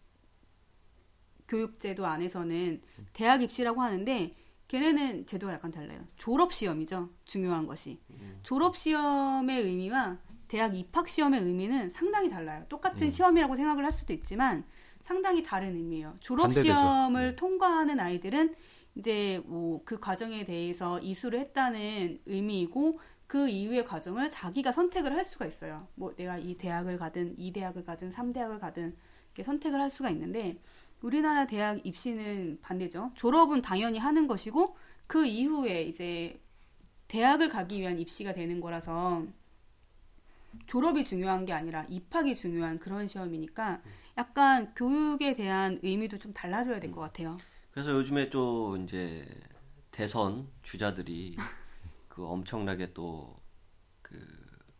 교육제도 1.48 2.06
안에서는 2.06 2.82
대학 3.12 3.42
입시라고 3.42 3.80
하는데 3.80 4.34
걔네는 4.68 5.26
제도가 5.26 5.54
약간 5.54 5.70
달라요. 5.70 6.00
졸업 6.16 6.52
시험이죠. 6.52 7.10
중요한 7.24 7.66
것이. 7.66 8.00
졸업 8.42 8.76
시험의 8.76 9.62
의미와 9.62 10.18
대학 10.48 10.76
입학 10.76 11.08
시험의 11.08 11.42
의미는 11.42 11.90
상당히 11.90 12.30
달라요. 12.30 12.64
똑같은 12.68 13.06
음. 13.06 13.10
시험이라고 13.10 13.56
생각을 13.56 13.84
할 13.84 13.92
수도 13.92 14.12
있지만 14.12 14.64
상당히 15.04 15.44
다른 15.44 15.76
의미예요. 15.76 16.16
졸업. 16.20 16.52
시험을 16.52 17.30
네. 17.30 17.36
통과하는 17.36 18.00
아이들은 18.00 18.54
이제 18.96 19.40
뭐 19.46 19.82
그 19.84 20.00
과정에 20.00 20.44
대해서 20.44 20.98
이수를 21.00 21.38
했다는 21.40 22.20
의미이고 22.26 22.98
그 23.26 23.48
이후의 23.48 23.84
과정을 23.84 24.30
자기가 24.30 24.72
선택을 24.72 25.12
할 25.14 25.24
수가 25.24 25.46
있어요. 25.46 25.86
뭐 25.94 26.14
내가 26.16 26.38
이 26.38 26.56
대학을 26.56 26.98
가든 26.98 27.34
이 27.38 27.52
대학을 27.52 27.84
가든 27.84 28.10
삼 28.10 28.32
대학을 28.32 28.58
가든 28.58 28.96
이렇게 29.28 29.44
선택을 29.44 29.80
할 29.80 29.90
수가 29.90 30.10
있는데 30.10 30.58
우리나라 31.10 31.46
대학 31.46 31.84
입시는 31.86 32.58
반대죠. 32.62 33.12
졸업은 33.14 33.62
당연히 33.62 33.98
하는 33.98 34.26
것이고 34.26 34.76
그 35.06 35.24
이후에 35.24 35.84
이제 35.84 36.40
대학을 37.06 37.48
가기 37.48 37.80
위한 37.80 37.98
입시가 38.00 38.34
되는 38.34 38.60
거라서 38.60 39.24
졸업이 40.66 41.04
중요한 41.04 41.44
게 41.44 41.52
아니라 41.52 41.84
입학이 41.88 42.34
중요한 42.34 42.80
그런 42.80 43.06
시험이니까 43.06 43.82
약간 44.18 44.74
교육에 44.74 45.36
대한 45.36 45.78
의미도 45.82 46.18
좀 46.18 46.32
달라져야 46.32 46.80
될 46.80 46.90
것 46.90 47.00
같아요. 47.02 47.38
그래서 47.70 47.90
요즘에 47.92 48.30
또 48.30 48.76
이제 48.78 49.24
대선 49.92 50.48
주자들이 50.62 51.36
그 52.08 52.26
엄청나게 52.26 52.92
또 52.92 53.36
그 54.02 54.16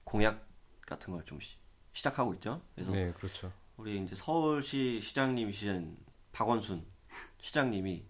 공약 0.04 0.46
같은 0.86 1.12
걸 1.12 1.24
좀 1.24 1.38
시작하고 1.92 2.34
있죠. 2.34 2.62
그래서 2.74 2.92
네 2.92 3.12
그렇죠. 3.12 3.52
우리 3.76 4.00
이제 4.02 4.14
서울시 4.14 5.00
시장님이신 5.02 5.96
박원순 6.37 6.85
시장님이 7.40 8.05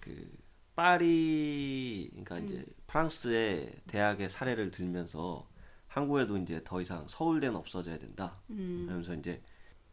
그 0.00 0.32
파리 0.74 2.08
그러니까 2.10 2.38
이제 2.38 2.64
프랑스의 2.86 3.70
대학의 3.86 4.30
사례를 4.30 4.70
들면서 4.70 5.46
한국에도 5.86 6.38
이제 6.38 6.62
더 6.64 6.80
이상 6.80 7.06
서울대는 7.06 7.54
없어져야 7.54 7.98
된다. 7.98 8.38
음. 8.48 8.84
그러면서 8.86 9.12
이제 9.12 9.42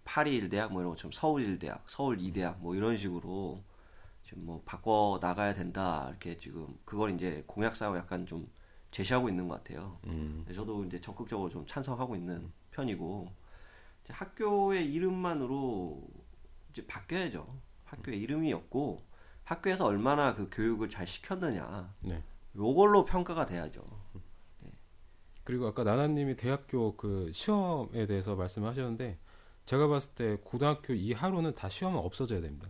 파리 0.05 0.37
일대학 0.37 0.71
뭐 0.71 0.81
이런 0.81 0.91
것처럼 0.91 1.11
서울 1.11 1.43
일대학, 1.43 1.83
서울 1.89 2.21
이대학 2.21 2.61
뭐 2.61 2.73
이런 2.73 2.95
식으로 2.95 3.61
지금 4.23 4.45
뭐 4.45 4.61
바꿔 4.65 5.19
나가야 5.21 5.53
된다 5.53 6.07
이렇게 6.09 6.37
지금 6.37 6.79
그걸 6.85 7.11
이제 7.11 7.43
공약사로 7.47 7.97
약간 7.97 8.25
좀 8.25 8.49
제시하고 8.91 9.27
있는 9.27 9.49
것 9.49 9.61
같아요. 9.61 9.99
음. 10.05 10.45
네, 10.47 10.53
저도 10.53 10.85
이제 10.85 11.01
적극적으로 11.01 11.49
좀 11.49 11.65
찬성하고 11.67 12.15
있는 12.15 12.49
편이고 12.71 13.29
이제 14.05 14.13
학교의 14.13 14.89
이름만으로 14.93 16.20
이제 16.71 16.85
바뀌어야죠. 16.87 17.45
학교의 17.85 18.19
이름이 18.19 18.51
없고 18.53 19.03
학교에서 19.43 19.85
얼마나 19.85 20.33
그 20.35 20.49
교육을 20.51 20.89
잘 20.89 21.05
시켰느냐 21.05 21.93
네. 22.01 22.23
요걸로 22.55 23.05
평가가 23.05 23.45
돼야죠. 23.45 23.83
그리고 25.43 25.67
아까 25.67 25.83
나나님이 25.83 26.35
대학교 26.35 26.95
그 26.95 27.31
시험에 27.33 28.05
대해서 28.05 28.35
말씀하셨는데 28.35 29.17
제가 29.65 29.87
봤을 29.87 30.13
때 30.13 30.37
고등학교 30.43 30.93
이하로는 30.93 31.55
다 31.55 31.67
시험은 31.67 31.99
없어져야 31.99 32.41
됩니다. 32.41 32.69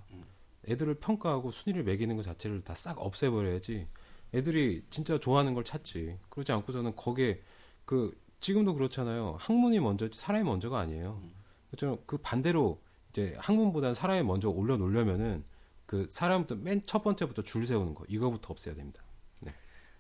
애들을 0.67 0.95
평가하고 0.95 1.51
순위를 1.51 1.83
매기는 1.83 2.15
것 2.15 2.23
자체를 2.23 2.61
다 2.63 2.73
싹 2.73 2.99
없애버려야지 2.99 3.87
애들이 4.33 4.85
진짜 4.89 5.17
좋아하는 5.17 5.53
걸 5.53 5.63
찾지. 5.63 6.17
그렇지 6.29 6.51
않고서는 6.51 6.95
거기에 6.95 7.41
그 7.85 8.17
지금도 8.39 8.73
그렇잖아요. 8.75 9.37
학문이 9.39 9.79
먼저지 9.79 10.17
사람이 10.17 10.45
먼저가 10.45 10.79
아니에요. 10.79 11.21
그렇죠. 11.69 12.01
그 12.05 12.17
반대로 12.17 12.81
이제 13.12 13.36
학문보다는 13.39 13.93
사람이 13.93 14.24
먼저 14.24 14.50
올려놓으려면은 14.50 15.43
그 15.86 16.08
사람부터 16.10 16.56
맨 16.56 16.82
첫 16.86 17.04
번째부터 17.04 17.41
줄 17.43 17.67
세우는 17.67 17.93
거 17.95 18.06
이거부터 18.08 18.52
없애야 18.52 18.76
됩니다. 18.76 19.04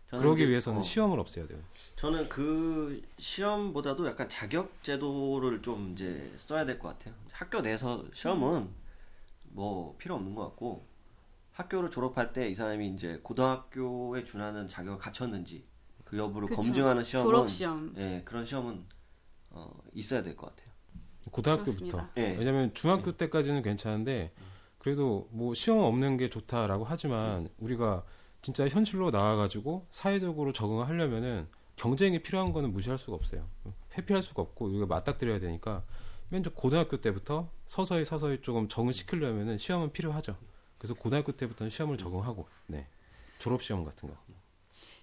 저는 0.09 0.23
그러기 0.25 0.49
위해서는 0.49 0.79
어, 0.79 0.83
시험을 0.83 1.19
없애야 1.21 1.47
돼요. 1.47 1.59
저는 1.95 2.27
그 2.27 3.01
시험보다도 3.17 4.05
약간 4.07 4.27
자격 4.27 4.83
제도를 4.83 5.61
좀 5.61 5.93
이제 5.93 6.33
써야 6.35 6.65
될 6.65 6.77
것 6.79 6.89
같아요. 6.89 7.13
학교 7.31 7.61
내에서 7.61 8.03
시험은 8.13 8.67
뭐 9.51 9.95
필요 9.97 10.15
없는 10.15 10.35
것 10.35 10.43
같고 10.47 10.85
학교를 11.53 11.89
졸업할 11.89 12.33
때 12.33 12.49
이 12.49 12.55
사람이 12.55 12.89
이제 12.89 13.19
고등학교에 13.23 14.25
준하는 14.25 14.67
자격을 14.67 14.97
갖췄는지 14.99 15.63
그 16.03 16.17
여부를 16.17 16.49
그쵸. 16.49 16.61
검증하는 16.61 17.03
시험은 17.05 17.25
졸업 17.31 17.49
시험. 17.49 17.93
예 17.97 18.21
그런 18.25 18.43
시험은 18.45 18.85
어, 19.51 19.71
있어야 19.93 20.21
될 20.23 20.35
것 20.35 20.47
같아요. 20.47 20.70
고등학교부터. 21.29 21.85
그렇습니다. 21.85 22.09
예. 22.17 22.35
왜냐면 22.37 22.73
중학교 22.73 23.11
때까지는 23.11 23.61
괜찮은데 23.61 24.31
그래도 24.79 25.27
뭐 25.31 25.53
시험 25.53 25.79
없는 25.81 26.17
게 26.17 26.29
좋다라고 26.29 26.85
하지만 26.85 27.49
우리가 27.59 28.03
진짜 28.41 28.67
현실로 28.67 29.11
나와가지고 29.11 29.85
사회적으로 29.91 30.51
적응을 30.51 30.87
하려면은 30.87 31.47
경쟁이 31.75 32.19
필요한 32.23 32.51
거는 32.53 32.71
무시할 32.73 32.97
수가 32.97 33.15
없어요. 33.15 33.47
회피할 33.97 34.23
수가 34.23 34.41
없고 34.41 34.65
우리가 34.65 34.85
맞닥뜨려야 34.87 35.39
되니까 35.39 35.83
맨저 36.29 36.51
고등학교 36.51 36.97
때부터 36.97 37.51
서서히 37.65 38.05
서서히 38.05 38.41
조금 38.41 38.67
적응시키려면은 38.67 39.57
시험은 39.57 39.91
필요하죠. 39.91 40.35
그래서 40.77 40.93
고등학교 40.95 41.31
때부터는 41.31 41.69
시험을 41.69 41.97
적응하고 41.97 42.47
네 42.67 42.87
졸업 43.37 43.61
시험 43.61 43.83
같은 43.83 44.09
거. 44.09 44.15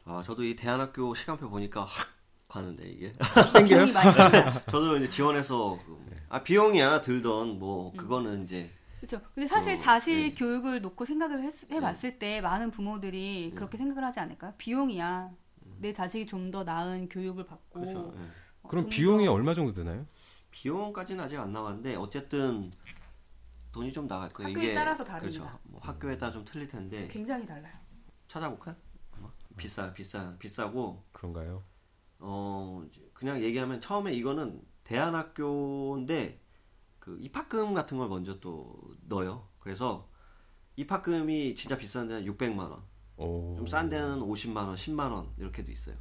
아 0.06 0.22
저도 0.24 0.42
이 0.42 0.56
대안학교 0.56 1.14
시간표 1.14 1.50
보니까 1.50 1.84
확 1.84 2.08
가는데 2.48 2.88
이게 2.88 3.12
비용이 3.66 3.92
많이 3.92 4.10
저도 4.70 4.96
이제 4.96 5.10
지원해서 5.10 5.78
그, 5.84 6.07
아 6.28 6.42
비용이야 6.42 7.00
들던 7.00 7.58
뭐 7.58 7.92
그거는 7.92 8.44
이제 8.44 8.70
그렇죠. 9.00 9.20
근데 9.34 9.46
사실 9.46 9.74
어, 9.74 9.78
자식 9.78 10.14
네. 10.14 10.34
교육을 10.34 10.80
놓고 10.82 11.04
생각을 11.04 11.42
했, 11.42 11.70
해봤을 11.70 12.18
때 12.18 12.40
많은 12.40 12.70
부모들이 12.70 13.52
그렇게 13.54 13.78
생각을 13.78 14.04
하지 14.04 14.18
않을까요? 14.20 14.52
비용이야. 14.58 15.30
내 15.78 15.92
자식이 15.92 16.26
좀 16.26 16.50
더 16.50 16.64
나은 16.64 17.08
교육을 17.08 17.46
받고 17.46 17.80
그렇죠. 17.80 18.12
예. 18.16 18.20
어, 18.62 18.68
그럼 18.68 18.84
좀 18.84 18.90
비용이 18.90 19.26
더- 19.26 19.32
얼마 19.32 19.54
정도 19.54 19.72
드나요? 19.72 20.04
비용까지는 20.50 21.22
아직 21.24 21.38
안 21.38 21.52
나왔는데 21.52 21.94
어쨌든 21.96 22.72
돈이 23.72 23.92
좀 23.92 24.08
나갈 24.08 24.28
거예요. 24.30 24.48
학교에 24.50 24.64
이게 24.64 24.74
따라서 24.74 25.04
다릅니다. 25.04 25.40
그렇죠. 25.44 25.58
뭐 25.64 25.80
학교에 25.80 26.18
따라 26.18 26.32
좀 26.32 26.44
틀릴 26.44 26.66
텐데 26.66 27.06
굉장히 27.08 27.46
달라요. 27.46 27.72
찾아볼까? 28.26 28.74
뭐 29.18 29.30
비싸 29.56 29.92
비싸 29.92 30.34
비싸고 30.38 31.04
그런가요? 31.12 31.62
어 32.18 32.84
그냥 33.12 33.40
얘기하면 33.40 33.80
처음에 33.80 34.12
이거는 34.14 34.60
대안학교인데 34.88 36.40
그 36.98 37.18
입학금 37.20 37.74
같은 37.74 37.98
걸 37.98 38.08
먼저 38.08 38.40
또 38.40 38.74
넣어요. 39.06 39.46
그래서 39.60 40.08
입학금이 40.76 41.54
진짜 41.54 41.76
비싼 41.76 42.08
데는 42.08 42.24
600만 42.24 42.58
원, 42.58 42.82
오. 43.18 43.54
좀싼 43.58 43.90
데는 43.90 44.20
50만 44.20 44.56
원, 44.66 44.76
10만 44.76 45.12
원 45.12 45.28
이렇게도 45.36 45.70
있어요. 45.70 45.96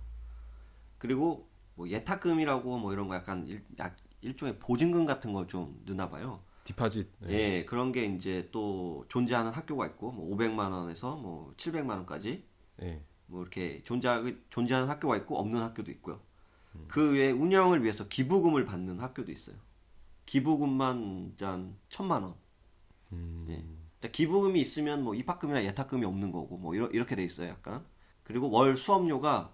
그리고 0.98 1.50
뭐 1.76 1.88
예탁금이라고 1.90 2.78
뭐 2.80 2.94
이런 2.94 3.08
거 3.10 3.16
약간 3.16 3.46
일, 3.46 3.64
약 3.78 3.98
일종의 4.22 4.58
보증금 4.60 5.06
같은 5.06 5.34
걸 5.34 5.48
좀 5.48 5.80
넣나 5.86 6.10
봐요. 6.10 6.40
디파짓. 6.64 7.10
네. 7.20 7.34
예, 7.34 7.66
그런 7.66 7.92
게 7.92 8.06
이제 8.06 8.50
또 8.52 9.06
존재하는 9.10 9.52
학교가 9.52 9.86
있고 9.88 10.12
뭐 10.12 10.36
500만 10.36 10.72
원에서 10.72 11.16
뭐 11.16 11.54
700만 11.58 11.90
원까지 11.90 12.44
네. 12.78 13.04
뭐 13.26 13.42
이렇게 13.42 13.82
존재 13.84 14.10
존재하는 14.50 14.90
학교가 14.90 15.18
있고 15.18 15.40
없는 15.40 15.62
학교도 15.62 15.92
있고요. 15.92 16.20
그 16.88 17.14
외에 17.14 17.32
운영을 17.32 17.84
위해서 17.84 18.08
기부금을 18.08 18.66
받는 18.66 19.00
학교도 19.00 19.32
있어요. 19.32 19.56
기부금만 20.26 21.36
한 21.42 21.78
천만 21.90 22.24
원. 22.24 22.36
음. 23.12 23.46
예. 23.50 24.10
기부금이 24.10 24.62
있으면 24.62 25.04
뭐 25.04 25.16
입학금이나 25.16 25.64
예탁금이 25.64 26.06
없는 26.06 26.32
거고 26.32 26.58
뭐 26.58 26.76
이러, 26.76 26.88
이렇게 26.88 27.16
돼 27.16 27.24
있어요, 27.24 27.50
약간. 27.50 27.86
그리고 28.24 28.50
월 28.50 28.78
수업료가 28.78 29.54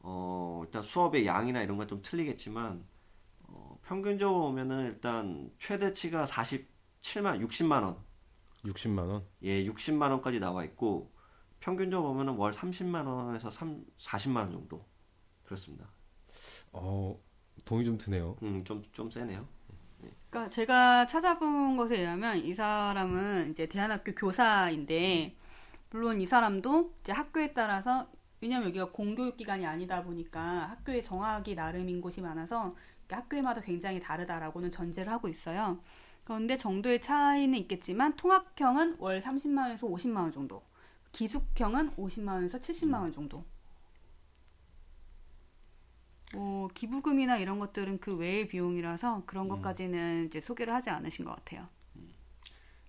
어 0.00 0.62
일단 0.64 0.82
수업의 0.82 1.26
양이나 1.26 1.62
이런 1.62 1.76
건 1.76 1.88
좀 1.88 2.02
틀리겠지만 2.02 2.84
어, 3.44 3.78
평균적으로 3.84 4.42
보면은 4.46 4.86
일단 4.86 5.50
최대치가 5.58 6.24
47만 6.26 7.40
60만 7.46 7.82
원. 7.84 7.98
60만 8.64 8.98
원. 9.08 9.26
예, 9.42 9.64
60만 9.66 10.10
원까지 10.12 10.40
나와 10.40 10.64
있고 10.64 11.12
평균적으로 11.60 12.12
보면은 12.12 12.34
월 12.36 12.52
30만 12.52 13.06
원에서 13.06 13.50
3, 13.50 13.84
40만 13.98 14.36
원 14.36 14.52
정도 14.52 14.84
그렇습니다. 15.44 15.88
어, 16.72 17.18
동의 17.64 17.84
좀 17.84 17.98
드네요. 17.98 18.36
음, 18.42 18.64
좀, 18.64 18.82
좀 18.92 19.10
세네요. 19.10 19.46
그러니까 20.30 20.48
제가 20.48 21.06
찾아본 21.06 21.76
것에 21.76 22.00
의하면 22.00 22.38
이 22.38 22.54
사람은 22.54 23.50
이제 23.50 23.66
대안학교 23.66 24.14
교사인데 24.14 25.36
물론 25.90 26.20
이 26.20 26.26
사람도 26.26 26.94
이제 27.02 27.12
학교에 27.12 27.52
따라서 27.52 28.08
왜냐면 28.40 28.68
여기가 28.68 28.90
공교육 28.90 29.36
기관이 29.36 29.66
아니다 29.66 30.02
보니까 30.02 30.40
학교에 30.70 31.02
정하기 31.02 31.54
나름인 31.54 32.00
곳이 32.00 32.22
많아서 32.22 32.74
학교마다 33.08 33.60
굉장히 33.60 34.00
다르다라고는 34.00 34.70
전제를 34.70 35.12
하고 35.12 35.28
있어요. 35.28 35.78
그런데 36.24 36.56
정도의 36.56 37.00
차이는 37.02 37.58
있겠지만 37.58 38.16
통합형은 38.16 38.96
월 38.98 39.20
30만 39.20 39.64
원에서 39.64 39.86
50만 39.86 40.16
원 40.16 40.32
정도, 40.32 40.62
기숙형은 41.12 41.90
50만 41.96 42.28
원에서 42.28 42.58
70만 42.58 43.00
원 43.00 43.12
정도. 43.12 43.44
뭐 46.32 46.68
기부금이나 46.68 47.38
이런 47.38 47.58
것들은 47.58 47.98
그 48.00 48.16
외의 48.16 48.48
비용이라서 48.48 49.24
그런 49.26 49.48
것까지는 49.48 50.26
이제 50.26 50.40
소개를 50.40 50.72
하지 50.74 50.90
않으신 50.90 51.24
것 51.24 51.34
같아요. 51.36 51.68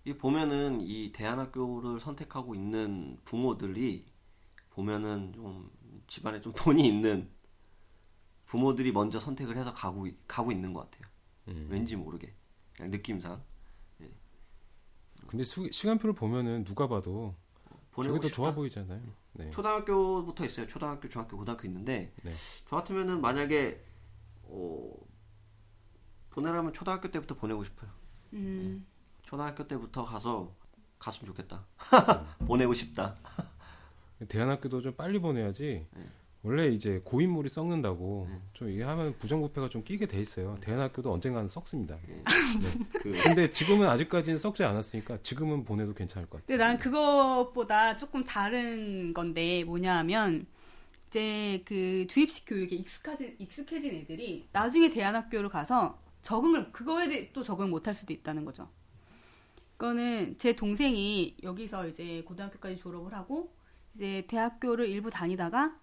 이 0.06 0.14
보면은 0.14 0.82
이 0.82 1.12
대안학교를 1.14 2.00
선택하고 2.00 2.56
있는 2.56 3.18
부모들이 3.26 4.06
보면은 4.72 5.32
좀 5.34 5.72
집안에 6.08 6.42
좀 6.42 6.54
돈이 6.56 6.86
있는 6.88 7.30
부모들이 8.46 8.92
먼저 8.92 9.20
선택을 9.20 9.58
해서 9.58 9.72
가고 9.74 10.06
있- 10.08 10.18
가고 10.28 10.52
있는 10.52 10.74
것 10.74 10.90
같아요. 10.92 11.10
음. 11.50 11.68
왠지 11.70 11.96
모르게 11.96 12.34
그냥 12.76 12.92
느낌상 12.92 13.42
근데 15.28 15.46
수- 15.46 15.72
시간표를 15.72 16.14
보면은 16.14 16.66
누가 16.66 16.88
봐도 16.88 17.34
보내고 17.94 18.16
저게 18.16 18.28
더. 18.30 18.34
좋아 18.34 18.54
보이잖아요. 18.54 19.02
네. 19.34 19.50
초등학교부터 19.52 20.46
있어요. 20.46 20.68
초등학교, 20.68 21.08
중학교, 21.10 21.38
고등학교 21.38 21.68
있는데 21.68 22.12
네. 22.24 22.34
저 22.68 22.76
같으면은 22.76 23.22
만약에 23.22 23.84
어, 24.44 24.94
보내라면 26.32 26.74
초등학교 26.74 27.10
때부터 27.12 27.36
보내고 27.36 27.64
싶어요. 27.64 27.90
음, 28.34 28.86
초등학교 29.22 29.68
때부터 29.68 30.04
가서 30.06 30.56
갔으면 31.00 31.28
좋겠다. 31.28 31.66
보내고 32.48 32.74
싶다. 32.74 33.16
대안학교도 34.28 34.82
좀 34.82 34.94
빨리 34.96 35.20
보내야지. 35.20 35.88
네. 36.44 36.50
원래 36.50 36.68
이제 36.68 37.02
고인물이 37.04 37.48
썩는다고 37.48 38.28
좀 38.52 38.70
이게 38.70 38.84
하면 38.84 39.18
부정부패가 39.18 39.70
좀 39.70 39.84
끼게 39.84 40.06
돼 40.06 40.20
있어요. 40.20 40.58
대안학교도 40.60 41.12
언젠가는 41.12 41.48
썩습니다. 41.48 41.98
그 43.02 43.12
근데 43.24 43.50
지금은 43.50 43.88
아직까지는 43.88 44.38
썩지 44.38 44.64
않았으니까 44.64 45.20
지금은 45.24 45.64
보내도 45.64 45.94
괜찮을 45.94 46.30
것 46.30 46.42
같아요. 46.42 46.58
근데 46.58 46.64
난 46.64 46.78
그것보다 46.78 47.96
조금 47.96 48.24
다른 48.26 49.14
건데 49.14 49.64
뭐냐 49.64 49.98
하면 50.00 50.46
이제 51.08 51.62
그 51.66 52.06
주입식 52.08 52.46
교육에 52.46 52.76
익숙해진, 52.76 53.36
익숙해진 53.40 53.96
애들이 53.96 54.48
나중에 54.52 54.92
대안학교를 54.92 55.48
가서 55.48 55.98
적응을 56.22 56.72
그거에 56.72 57.08
대해 57.08 57.30
또 57.32 57.44
적응을 57.44 57.70
못할 57.70 57.94
수도 57.94 58.12
있다는 58.12 58.44
거죠. 58.44 58.68
그거는 59.78 60.38
제 60.40 60.56
동생이 60.56 61.38
여기서 61.44 61.88
이제 61.88 62.22
고등학교까지 62.24 62.78
졸업을 62.78 63.14
하고 63.14 63.54
이제 63.96 64.26
대학교를 64.28 64.88
일부 64.88 65.10
다니다가 65.10 65.78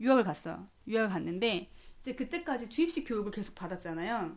유학을 0.00 0.24
갔어요. 0.24 0.68
유학을 0.86 1.08
갔는데 1.10 1.70
이제 2.00 2.14
그때까지 2.14 2.68
주입식 2.68 3.04
교육을 3.08 3.32
계속 3.32 3.54
받았잖아요. 3.54 4.36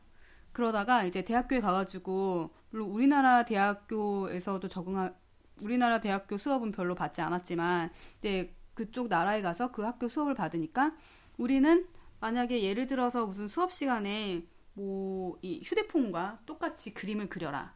그러다가 0.52 1.04
이제 1.06 1.22
대학교에 1.22 1.62
가가지고 1.62 2.54
물론 2.72 2.90
우리나라 2.90 3.46
대학교에서도 3.46 4.68
적응하 4.68 5.14
우리나라 5.62 6.02
대학교 6.02 6.38
수업은 6.38 6.72
별로 6.72 6.96
받지 6.96 7.22
않았지만 7.22 7.92
이제 8.20 8.56
그쪽 8.74 9.08
나라에 9.08 9.42
가서 9.42 9.72
그 9.72 9.84
학교 9.84 10.08
수업을 10.08 10.34
받으니까 10.34 10.96
우리는 11.38 11.88
만약에 12.20 12.64
예를 12.64 12.88
들어서 12.88 13.26
무슨 13.28 13.48
수업 13.48 13.72
시간에 13.72 14.46
뭐 14.74 15.38
이 15.42 15.62
휴대폰과 15.64 16.42
똑같이 16.46 16.94
그림을 16.94 17.30
그려라. 17.30 17.76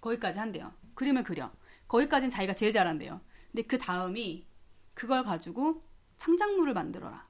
거기까지 0.00 0.38
한대요. 0.38 0.72
그림을 0.94 1.24
그려. 1.24 1.50
거기까지는 1.88 2.30
자기가 2.30 2.54
제일 2.54 2.72
잘한대요. 2.72 3.20
근데 3.50 3.62
그 3.66 3.78
다음이 3.78 4.46
그걸 4.94 5.24
가지고 5.24 5.82
창작물을 6.20 6.74
만들어라. 6.74 7.28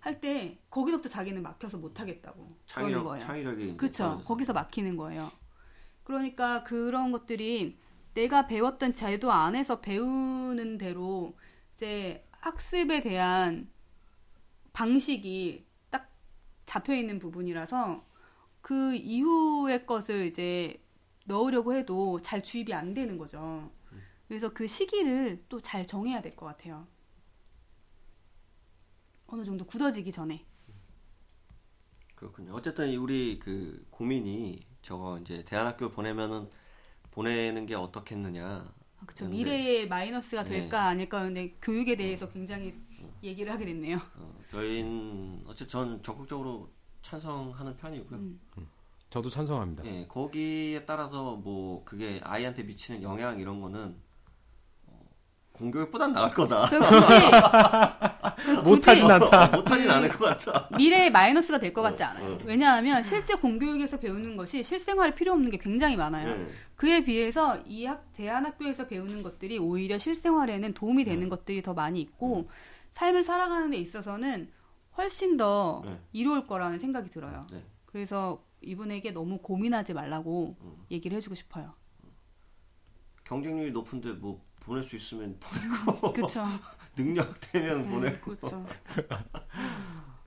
할 0.00 0.20
때 0.20 0.58
거기서부터 0.70 1.08
자기는 1.08 1.42
막혀서 1.42 1.78
못 1.78 2.00
하겠다고 2.00 2.36
그러는 2.38 2.56
창의력, 2.66 3.04
거예요. 3.04 3.20
창의력이. 3.24 3.76
떨어져서. 3.76 4.24
거기서 4.24 4.52
막히는 4.52 4.96
거예요. 4.96 5.30
그러니까 6.04 6.62
그런 6.64 7.12
것들이 7.12 7.78
내가 8.14 8.46
배웠던 8.46 8.94
제도 8.94 9.30
안에서 9.32 9.80
배우는 9.80 10.78
대로 10.78 11.36
이제 11.74 12.22
학습에 12.40 13.02
대한 13.02 13.70
방식이 14.72 15.64
딱 15.90 16.10
잡혀 16.66 16.94
있는 16.94 17.18
부분이라서 17.18 18.04
그 18.60 18.94
이후의 18.94 19.86
것을 19.86 20.26
이제 20.26 20.82
넣으려고 21.26 21.74
해도 21.74 22.20
잘 22.22 22.42
주입이 22.42 22.72
안 22.74 22.92
되는 22.94 23.18
거죠. 23.18 23.70
그래서 24.28 24.52
그 24.52 24.66
시기를 24.66 25.44
또 25.48 25.60
잘 25.60 25.86
정해야 25.86 26.20
될 26.22 26.34
것 26.36 26.46
같아요. 26.46 26.86
어느 29.28 29.44
정도 29.44 29.64
굳어지기 29.64 30.12
전에. 30.12 30.44
그렇군요. 32.14 32.54
어쨌든 32.54 32.88
이 32.90 32.96
우리 32.96 33.38
그 33.38 33.86
고민이 33.90 34.60
저거 34.82 35.18
이제 35.18 35.44
대안학교 35.44 35.90
보내면은 35.90 36.48
보내는 37.10 37.66
게 37.66 37.74
어떻겠느냐. 37.74 38.46
아, 38.46 39.06
그쵸. 39.06 39.26
그런데- 39.26 39.36
미래의 39.36 39.88
마이너스가 39.88 40.44
네. 40.44 40.50
될까 40.50 40.86
아닐까 40.86 41.22
근데 41.22 41.56
교육에 41.60 41.96
대해서 41.96 42.28
굉장히 42.30 42.74
얘기를 43.22 43.52
하게 43.52 43.66
됐네요. 43.66 43.98
어, 44.16 44.38
저희는 44.50 45.42
어쨌든 45.46 45.68
저는 45.68 46.02
적극적으로 46.02 46.70
찬성하는 47.02 47.76
편이고요. 47.76 48.18
음. 48.18 48.40
저도 49.10 49.30
찬성합니다. 49.30 49.84
예, 49.86 50.06
거기에 50.08 50.84
따라서 50.84 51.36
뭐 51.36 51.84
그게 51.84 52.20
아이한테 52.24 52.62
미치는 52.64 53.02
영향 53.02 53.38
이런 53.38 53.60
거는 53.60 53.88
어, 53.90 54.02
공교육보단 55.56 56.12
나을 56.12 56.30
거다. 56.30 56.68
그 56.68 56.78
그 58.44 58.50
못하진 58.68 59.10
않다. 59.10 59.56
못하진 59.56 59.90
않을 59.90 60.08
것 60.10 60.24
같아. 60.38 60.68
미래의 60.76 61.10
마이너스가 61.10 61.58
될 61.58 61.72
것 61.72 61.82
같지 61.82 62.02
않아요. 62.04 62.34
어. 62.34 62.38
왜냐하면 62.44 63.02
실제 63.02 63.34
공교육에서 63.34 63.98
배우는 63.98 64.36
것이 64.36 64.62
실생활에 64.62 65.14
필요 65.14 65.32
없는 65.32 65.50
게 65.50 65.56
굉장히 65.58 65.96
많아요. 65.96 66.28
예. 66.28 66.46
그에 66.76 67.04
비해서 67.04 67.58
이 67.66 67.86
학, 67.86 68.12
대안학교에서 68.14 68.86
배우는 68.86 69.22
것들이 69.22 69.58
오히려 69.58 69.98
실생활에는 69.98 70.74
도움이 70.74 71.04
되는 71.04 71.20
네. 71.20 71.28
것들이 71.28 71.62
더 71.62 71.72
많이 71.74 72.00
있고 72.00 72.48
삶을 72.92 73.22
살아가는 73.22 73.70
데 73.70 73.78
있어서는 73.78 74.50
훨씬 74.98 75.36
더 75.36 75.82
네. 75.84 75.98
이로울 76.12 76.46
거라는 76.46 76.78
생각이 76.78 77.08
들어요. 77.10 77.46
네. 77.50 77.62
그래서 77.86 78.42
이분에게 78.62 79.10
너무 79.12 79.38
고민하지 79.38 79.94
말라고 79.94 80.56
음. 80.60 80.76
얘기를 80.90 81.16
해주고 81.16 81.34
싶어요. 81.34 81.74
경쟁률이 83.24 83.72
높은데 83.72 84.10
뭐 84.12 84.40
보낼 84.66 84.82
수 84.82 84.96
있으면 84.96 85.38
보내고 85.40 86.12
그렇죠. 86.12 86.44
능력 86.96 87.40
되면 87.40 87.88
보내고. 87.88 88.36
그렇죠. 88.36 88.66
그렇네요. 88.94 89.24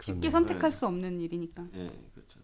쉽게 0.02 0.30
선택할 0.30 0.71
네. 0.71 0.78
수 0.78 0.86
없는 0.88 1.19
일이니까. 1.19 1.65
예, 1.73 1.89
그렇죠. 2.13 2.39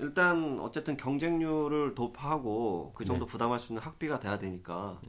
일단 0.00 0.58
어쨌든 0.60 0.96
경쟁률을 0.96 1.94
도파하고 1.94 2.92
그 2.94 3.04
정도 3.04 3.26
부담할 3.26 3.58
수 3.60 3.72
있는 3.72 3.82
학비가 3.82 4.18
돼야 4.20 4.38
되니까 4.38 5.00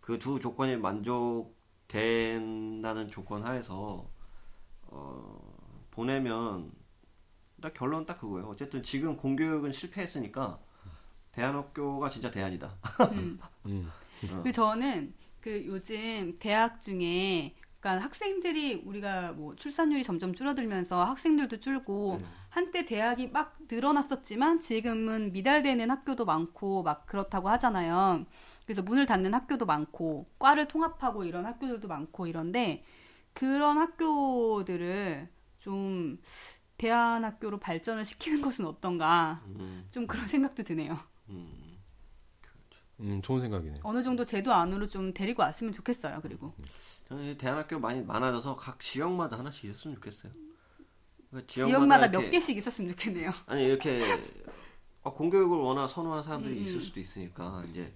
그 0.00 0.18
두 0.18 0.38
조건이 0.40 0.76
만족된다는 0.76 3.10
조건 3.10 3.44
하에서 3.46 4.08
어, 4.82 5.86
보내면 5.90 6.72
딱 7.60 7.74
결론은 7.74 8.06
딱 8.06 8.20
그거예요. 8.20 8.48
어쨌든 8.48 8.82
지금 8.82 9.16
공교육은 9.16 9.72
실패했으니까 9.72 10.58
대안학교가 11.32 12.08
진짜 12.10 12.30
대안이다. 12.30 12.76
음. 13.12 13.38
음. 13.66 13.90
그 14.44 14.52
저는 14.52 15.12
그 15.44 15.66
요즘 15.66 16.38
대학 16.40 16.80
중에 16.80 17.54
그러니까 17.78 18.02
학생들이 18.02 18.82
우리가 18.86 19.32
뭐 19.32 19.54
출산율이 19.56 20.02
점점 20.02 20.34
줄어들면서 20.34 21.04
학생들도 21.04 21.60
줄고 21.60 22.16
네. 22.18 22.26
한때 22.48 22.86
대학이 22.86 23.28
막 23.28 23.54
늘어났었지만 23.70 24.62
지금은 24.62 25.32
미달되는 25.32 25.90
학교도 25.90 26.24
많고 26.24 26.82
막 26.82 27.04
그렇다고 27.04 27.50
하잖아요. 27.50 28.24
그래서 28.64 28.80
문을 28.80 29.04
닫는 29.04 29.34
학교도 29.34 29.66
많고 29.66 30.30
과를 30.38 30.66
통합하고 30.66 31.24
이런 31.24 31.44
학교들도 31.44 31.88
많고 31.88 32.26
이런데 32.26 32.82
그런 33.34 33.76
학교들을 33.76 35.28
좀 35.58 36.18
대안학교로 36.78 37.60
발전을 37.60 38.06
시키는 38.06 38.40
것은 38.40 38.64
어떤가 38.64 39.42
음, 39.44 39.86
좀 39.90 40.06
그런 40.06 40.26
생각도 40.26 40.62
드네요. 40.62 40.98
음. 41.28 41.63
음, 43.00 43.20
좋은 43.22 43.40
생각이네요. 43.40 43.76
어느 43.82 44.02
정도 44.02 44.24
제도 44.24 44.52
안으로 44.52 44.86
좀 44.86 45.12
데리고 45.12 45.42
왔으면 45.42 45.72
좋겠어요. 45.72 46.20
그리고 46.22 46.54
저는 47.08 47.24
이 47.32 47.36
대안학교 47.36 47.78
많이 47.78 48.00
많아져서 48.02 48.54
각 48.56 48.78
지역마다 48.80 49.38
하나씩 49.38 49.70
있었으면 49.70 49.96
좋겠어요. 49.96 50.32
그러니까 51.30 51.52
지역마다 51.52 52.06
이렇게- 52.06 52.24
몇 52.26 52.30
개씩 52.30 52.56
있었으면 52.56 52.90
좋겠네요. 52.92 53.30
아니 53.46 53.64
이렇게 53.64 54.00
어, 55.02 55.12
공교육을 55.12 55.58
워낙 55.58 55.88
선호하는 55.88 56.22
사람들이 56.22 56.56
음, 56.58 56.62
있을 56.62 56.76
음. 56.76 56.80
수도 56.80 57.00
있으니까 57.00 57.64
이제 57.70 57.92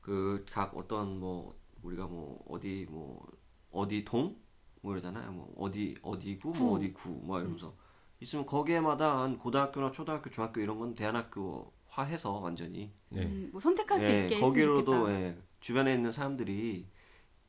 그 0.00 0.44
각 0.50 0.76
어떤 0.76 1.18
뭐 1.18 1.56
우리가 1.82 2.06
뭐 2.06 2.44
어디 2.48 2.86
뭐 2.90 3.24
어디 3.70 4.04
동 4.04 4.36
뭐 4.82 4.92
이러잖아요. 4.92 5.32
뭐 5.32 5.52
어디 5.58 5.96
어디구 6.02 6.52
구. 6.52 6.58
뭐 6.58 6.76
어디 6.76 6.92
구뭐 6.92 7.40
이러면서 7.40 7.74
있으면 8.20 8.46
거기에마다 8.46 9.20
한 9.20 9.38
고등학교나 9.38 9.92
초등학교, 9.92 10.30
중학교 10.30 10.60
이런 10.60 10.78
건 10.78 10.94
대안학교화해서 10.94 12.32
완전히 12.32 12.92
네. 13.10 13.24
음, 13.24 13.50
뭐 13.52 13.60
선택할 13.60 14.00
수 14.00 14.06
예, 14.06 14.24
있게 14.24 14.40
거기로도. 14.40 15.10
예, 15.10 15.36
주변에 15.60 15.94
있는 15.94 16.12
사람들이 16.12 16.86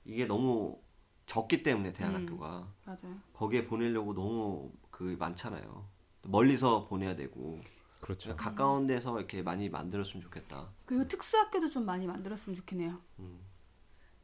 이게 0.06 0.25
너무 0.25 0.80
적기 1.25 1.62
때문에 1.62 1.93
대안학교가 1.93 2.60
음. 2.60 2.73
맞아요. 2.86 3.19
거기에 3.34 3.65
보내려고 3.67 4.13
너무 4.13 4.71
그 4.89 5.15
많잖아요. 5.19 5.88
멀리서 6.23 6.88
보내야 6.88 7.15
되고 7.15 7.60
그렇죠. 8.01 8.36
가까운 8.36 8.88
데서 8.88 9.17
이렇게 9.17 9.41
많이 9.41 9.69
만들었으면 9.69 10.23
좋겠다. 10.23 10.69
그리고 10.86 11.08
특수학교도 11.08 11.69
좀 11.69 11.86
많이 11.86 12.08
만들었으면 12.08 12.56
좋겠네요. 12.56 12.99
음. 13.19 13.39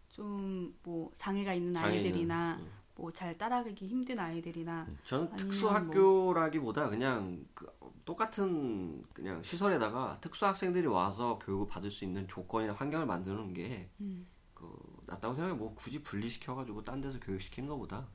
좀뭐 0.09 1.11
장애가 1.17 1.53
있는 1.53 1.73
장애 1.73 1.97
있는, 1.97 2.05
아이들이나 2.09 2.57
음. 2.59 2.71
뭐 2.95 3.11
잘 3.11 3.37
따라가기 3.37 3.87
힘든 3.87 4.19
아이들이나 4.19 4.87
저는 5.03 5.27
아니면 5.31 5.37
특수 5.37 5.69
학교라기보다 5.69 6.89
그냥 6.89 7.45
그 7.53 7.67
똑같은 8.05 9.03
그냥 9.13 9.41
시설에다가 9.41 10.17
특수 10.21 10.45
학생들이 10.45 10.87
와서 10.87 11.39
교육을 11.39 11.67
받을 11.67 11.89
수 11.89 12.03
있는 12.05 12.27
조건이나 12.27 12.73
환경을 12.73 13.05
만드는 13.05 13.53
게 13.53 13.89
음. 14.01 14.27
그, 14.53 14.71
낫다고 15.07 15.33
생각해. 15.33 15.57
뭐 15.57 15.73
굳이 15.73 16.03
분리시켜가지고 16.03 16.83
딴 16.83 17.01
데서 17.01 17.19
교육시키는 17.19 17.67
것보다 17.69 18.07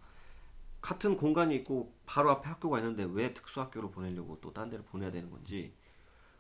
같은 0.81 1.17
공간이 1.17 1.57
있고 1.57 1.93
바로 2.07 2.31
앞에 2.31 2.49
학교가 2.49 2.79
있는데 2.79 3.05
왜 3.05 3.35
특수 3.35 3.61
학교로 3.61 3.91
보내려고 3.91 4.41
또 4.41 4.53
딴 4.53 4.71
데를 4.71 4.85
보내야 4.85 5.11
되는 5.11 5.29
건지 5.31 5.75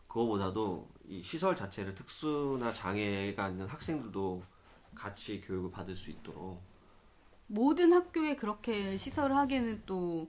그거보다도 0.06 0.88
이 1.06 1.22
시설 1.22 1.56
자체를 1.56 1.94
특수나 1.94 2.72
장애가 2.72 3.48
있는 3.50 3.66
학생들도 3.66 4.42
같이 4.94 5.40
교육을 5.40 5.70
받을 5.70 5.94
수 5.96 6.10
있도록 6.10 6.62
모든 7.48 7.92
학교에 7.92 8.36
그렇게 8.36 8.96
시설을 8.96 9.36
하기에는 9.36 9.82
또 9.86 10.28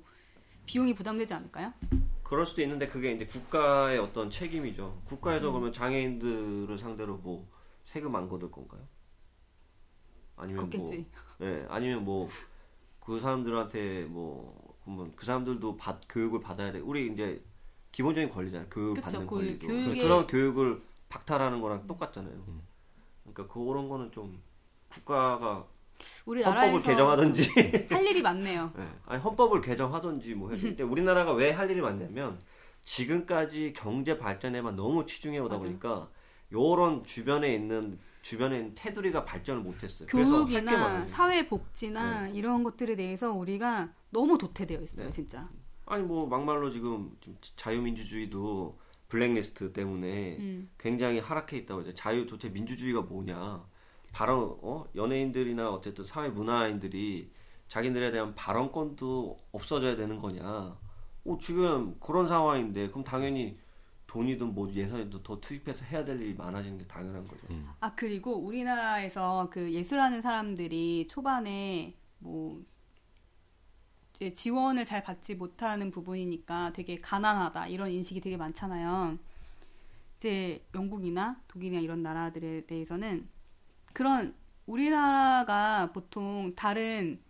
비용이 0.65 0.95
부담되지 0.95 1.33
않을까요? 1.33 1.73
그럴 2.23 2.45
수도 2.45 2.61
있는데 2.61 2.87
그게 2.87 3.11
이제 3.11 3.25
국가의 3.25 3.97
어떤 3.99 4.29
책임이죠. 4.29 5.01
국가에서 5.05 5.51
그러면 5.51 5.73
장애인들을 5.73 6.77
상대로 6.77 7.17
뭐 7.17 7.47
세금 7.83 8.15
안 8.15 8.27
걷을 8.27 8.51
건가요? 8.51 8.81
아니면 10.37 10.63
걷겠지. 10.65 11.05
뭐, 11.39 11.47
예, 11.47 11.65
아니면 11.69 12.03
뭐 12.05 12.29
그 13.01 13.19
사람들한테 13.19 14.03
뭐 14.05 14.75
그러면 14.83 15.11
그 15.15 15.25
사람들도 15.25 15.77
받 15.77 15.99
교육을 16.07 16.41
받아야 16.41 16.71
돼. 16.71 16.77
우리 16.79 17.11
이제 17.11 17.43
기본적인 17.91 18.29
권리잖아요. 18.29 18.69
교육을 18.69 18.93
그쵸, 19.01 19.05
받는 19.05 19.27
그 19.27 19.35
권리도. 19.35 19.67
교육의- 19.67 20.01
그런 20.01 20.27
교육을 20.27 20.81
박탈하는 21.09 21.59
거랑 21.59 21.87
똑같잖아요. 21.87 22.45
그러니까 23.23 23.51
그런 23.51 23.89
거는 23.89 24.11
좀 24.11 24.39
국가가 24.89 25.65
헌법을 26.25 26.81
개정하든지 26.81 27.43
할 27.91 28.05
일이 28.05 28.21
많네요. 28.21 28.71
네. 28.75 28.87
아니 29.05 29.21
헌법을 29.21 29.61
개정하든지 29.61 30.35
뭐 30.35 30.51
해도 30.51 30.61
근데 30.67 30.83
우리나라가 30.83 31.33
왜 31.33 31.51
할 31.51 31.69
일이 31.69 31.81
많냐면 31.81 32.39
지금까지 32.83 33.73
경제 33.75 34.17
발전에만 34.17 34.75
너무 34.75 35.05
치중해 35.05 35.39
오다. 35.39 35.57
보니까 35.57 36.09
요런 36.51 37.03
주변에 37.03 37.53
있는 37.53 37.99
주변에 38.21 38.57
있는 38.57 38.75
테두리가 38.75 39.23
발전을 39.25 39.61
못했어요. 39.61 40.07
교육이나 40.07 40.71
많아요. 40.71 41.07
사회 41.07 41.47
복지나 41.47 42.27
이런 42.29 42.63
것들에 42.63 42.95
대해서 42.95 43.31
우리가 43.31 43.93
너무 44.09 44.37
도태되어 44.37 44.81
있어요, 44.81 45.05
네. 45.05 45.11
진짜. 45.11 45.49
아니 45.85 46.03
뭐 46.03 46.27
막말로 46.27 46.71
지금 46.71 47.11
좀 47.21 47.37
자유민주주의도 47.55 48.77
블랙리스트 49.07 49.73
때문에 49.73 50.37
음. 50.37 50.69
굉장히 50.77 51.19
하락해 51.19 51.57
있다고 51.57 51.81
이제 51.81 51.93
자유 51.93 52.25
도대체 52.27 52.49
민주주의가 52.53 53.01
뭐냐 53.01 53.63
발언 54.11 54.57
어 54.61 54.85
연예인들이나 54.95 55.69
어쨌든 55.69 56.03
사회 56.05 56.29
문화인들이 56.29 57.31
자기들에 57.67 58.11
대한 58.11 58.33
발언권도 58.35 59.37
없어져야 59.51 59.95
되는 59.95 60.19
거냐 60.19 60.43
어 60.43 61.37
지금 61.39 61.95
그런 61.99 62.27
상황인데 62.27 62.89
그럼 62.89 63.03
당연히 63.03 63.57
돈이든 64.07 64.55
뭐 64.55 64.71
예산이든 64.71 65.21
더 65.21 65.39
투입해서 65.39 65.85
해야 65.85 66.03
될 66.03 66.19
일이 66.19 66.33
많아지는 66.33 66.79
게 66.79 66.87
당연한 66.87 67.27
거죠. 67.27 67.45
아 67.79 67.93
그리고 67.93 68.37
우리나라에서 68.37 69.49
그 69.51 69.71
예술하는 69.71 70.23
사람들이 70.23 71.07
초반에 71.07 71.95
뭐 72.17 72.59
이제 74.15 74.33
지원을 74.33 74.83
잘 74.83 75.03
받지 75.03 75.35
못하는 75.35 75.91
부분이니까 75.91 76.73
되게 76.73 76.99
가난하다 76.99 77.67
이런 77.67 77.91
인식이 77.91 78.19
되게 78.19 78.35
많잖아요. 78.35 79.19
이제 80.17 80.65
영국이나 80.73 81.39
독일이나 81.47 81.79
이런 81.79 82.01
나라들에 82.01 82.65
대해서는 82.65 83.29
그런 83.99 84.33
우리나라가 84.65 85.91
보통 85.91 86.53
다른 86.55 87.21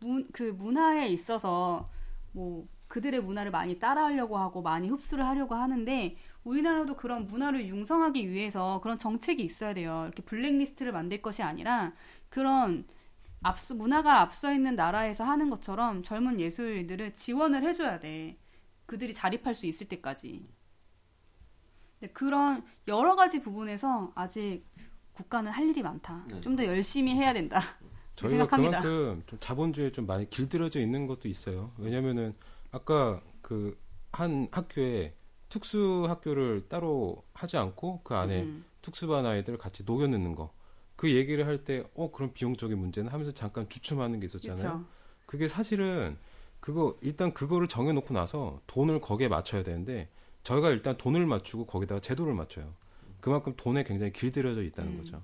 문, 0.00 0.28
그 0.34 0.42
문화에 0.42 1.08
있어서 1.08 1.90
뭐 2.32 2.68
그들의 2.88 3.22
문화를 3.22 3.50
많이 3.50 3.78
따라하려고 3.78 4.36
하고 4.36 4.60
많이 4.60 4.90
흡수를 4.90 5.24
하려고 5.26 5.54
하는데 5.54 6.14
우리나라도 6.44 6.96
그런 6.96 7.26
문화를 7.26 7.66
융성하기 7.68 8.30
위해서 8.30 8.82
그런 8.82 8.98
정책이 8.98 9.42
있어야 9.42 9.72
돼요. 9.72 10.02
이렇게 10.04 10.22
블랙리스트를 10.22 10.92
만들 10.92 11.22
것이 11.22 11.42
아니라 11.42 11.94
그런 12.28 12.86
앞서 13.42 13.74
문화가 13.74 14.20
앞서 14.20 14.52
있는 14.52 14.76
나라에서 14.76 15.24
하는 15.24 15.48
것처럼 15.48 16.02
젊은 16.02 16.38
예술인들을 16.38 17.14
지원을 17.14 17.62
해줘야 17.62 17.98
돼. 17.98 18.36
그들이 18.84 19.14
자립할 19.14 19.54
수 19.54 19.64
있을 19.64 19.88
때까지. 19.88 20.46
그런 22.12 22.62
여러 22.88 23.16
가지 23.16 23.40
부분에서 23.40 24.12
아직 24.14 24.66
국가는 25.14 25.50
할 25.50 25.68
일이 25.68 25.82
많다. 25.82 26.24
네. 26.30 26.40
좀더 26.40 26.64
열심히 26.66 27.14
해야 27.14 27.32
된다. 27.32 27.60
저희가 28.16 28.36
생각합니다. 28.36 28.82
그만큼 28.82 29.22
좀 29.26 29.38
자본주의에 29.40 29.90
좀 29.92 30.06
많이 30.06 30.28
길들여져 30.28 30.80
있는 30.80 31.06
것도 31.06 31.28
있어요. 31.28 31.72
왜냐면은 31.78 32.34
아까 32.70 33.20
그 33.42 33.76
한 34.14 34.46
학교에 34.52 35.12
특수 35.48 36.04
학교를 36.08 36.66
따로 36.68 37.24
하지 37.32 37.56
않고 37.56 38.02
그 38.04 38.14
안에 38.14 38.42
음. 38.42 38.64
특수반 38.80 39.26
아이들을 39.26 39.58
같이 39.58 39.84
녹여 39.84 40.06
넣는 40.06 40.34
거. 40.36 40.52
그 40.96 41.12
얘기를 41.12 41.46
할 41.46 41.64
때 41.64 41.84
어 41.96 42.12
그런 42.12 42.32
비용적인 42.32 42.78
문제는 42.78 43.10
하면서 43.10 43.32
잠깐 43.32 43.68
주춤하는 43.68 44.20
게 44.20 44.26
있었잖아요. 44.26 44.62
그렇죠. 44.62 44.84
그게 45.26 45.48
사실은 45.48 46.16
그거 46.60 46.96
일단 47.00 47.34
그거를 47.34 47.66
정해 47.66 47.92
놓고 47.92 48.14
나서 48.14 48.60
돈을 48.68 49.00
거기에 49.00 49.26
맞춰야 49.26 49.64
되는데 49.64 50.08
저희가 50.44 50.70
일단 50.70 50.96
돈을 50.96 51.26
맞추고 51.26 51.66
거기다가 51.66 52.00
제도를 52.00 52.34
맞춰요. 52.34 52.72
그만큼 53.24 53.54
돈에 53.56 53.84
굉장히 53.84 54.12
길들여져 54.12 54.62
있다는 54.64 54.92
음. 54.92 54.98
거죠. 54.98 55.22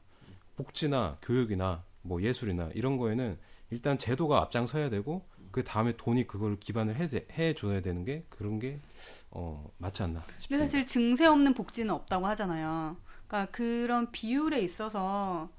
복지나 0.57 1.19
교육이나 1.21 1.85
뭐 2.01 2.23
예술이나 2.23 2.71
이런 2.73 2.97
거에는 2.97 3.39
일단 3.69 3.99
제도가 3.99 4.39
앞장서야 4.39 4.89
되고 4.89 5.29
그 5.51 5.63
다음에 5.65 5.95
돈이 5.99 6.27
그걸 6.27 6.59
기반을 6.59 6.97
해, 6.97 7.09
해줘야 7.39 7.83
되는 7.83 8.07
게 8.07 8.25
그런 8.31 8.59
게 8.59 8.81
어, 9.31 9.71
맞지 9.77 10.03
않나 10.03 10.23
근데 10.23 10.41
싶습니다. 10.41 10.67
사실 10.67 10.87
증세 10.87 11.27
없는 11.27 11.53
복지는 11.53 11.93
없다고 11.95 12.27
하잖아요. 12.29 12.97
그러니까 13.27 13.53
그런 13.53 14.11
비율에 14.11 14.63
있어서 14.63 15.51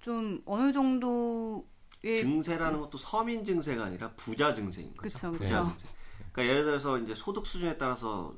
좀 0.00 0.40
어느 0.46 0.72
정도의 0.72 2.16
증세라는 2.16 2.80
것도 2.80 2.96
서민 2.96 3.44
증세가 3.44 3.84
아니라 3.84 4.10
부자 4.12 4.54
증세인 4.54 4.94
거죠. 4.94 5.02
그쵸, 5.02 5.30
부자 5.32 5.64
그쵸. 5.64 5.76
증세. 5.76 5.94
그러니까 6.32 6.50
예를 6.50 6.64
들어서 6.64 6.96
이제 6.96 7.14
소득 7.14 7.46
수준에 7.46 7.76
따라서 7.76 8.34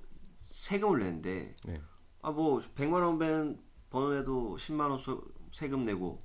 세금을 0.46 0.98
내는데 0.98 1.54
네. 1.64 1.80
아뭐 2.22 2.60
100만 2.74 3.02
원 3.02 3.18
번- 3.18 3.58
번에도 3.90 4.56
10만 4.56 4.90
원 4.90 4.98
소- 5.00 5.22
세금 5.50 5.84
내고 5.84 6.22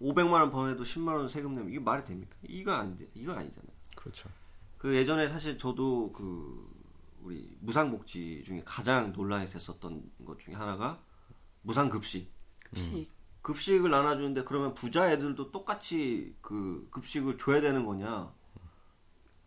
500만 0.00 0.32
원 0.40 0.50
번에도 0.50 0.82
10만 0.84 1.08
원 1.14 1.28
세금 1.28 1.54
내면 1.54 1.68
이게 1.70 1.78
말이 1.78 2.04
됩니까? 2.04 2.34
이거 2.42 2.72
아닌데. 2.72 3.06
이거 3.14 3.32
아니잖아요. 3.32 3.70
그렇죠. 3.96 4.28
그 4.78 4.94
예전에 4.96 5.28
사실 5.28 5.58
저도 5.58 6.12
그 6.12 6.70
우리 7.22 7.56
무상복지 7.60 8.42
중에 8.44 8.62
가장 8.64 9.12
논란이 9.12 9.48
됐었던 9.50 10.10
것 10.24 10.38
중에 10.40 10.54
하나가 10.54 11.00
무상급식. 11.62 12.30
급식. 12.64 13.10
급식을 13.42 13.90
나눠주는데 13.90 14.44
그러면 14.44 14.74
부자 14.74 15.10
애들도 15.10 15.50
똑같이 15.52 16.34
그 16.40 16.88
급식을 16.90 17.38
줘야 17.38 17.60
되는 17.60 17.84
거냐? 17.84 18.32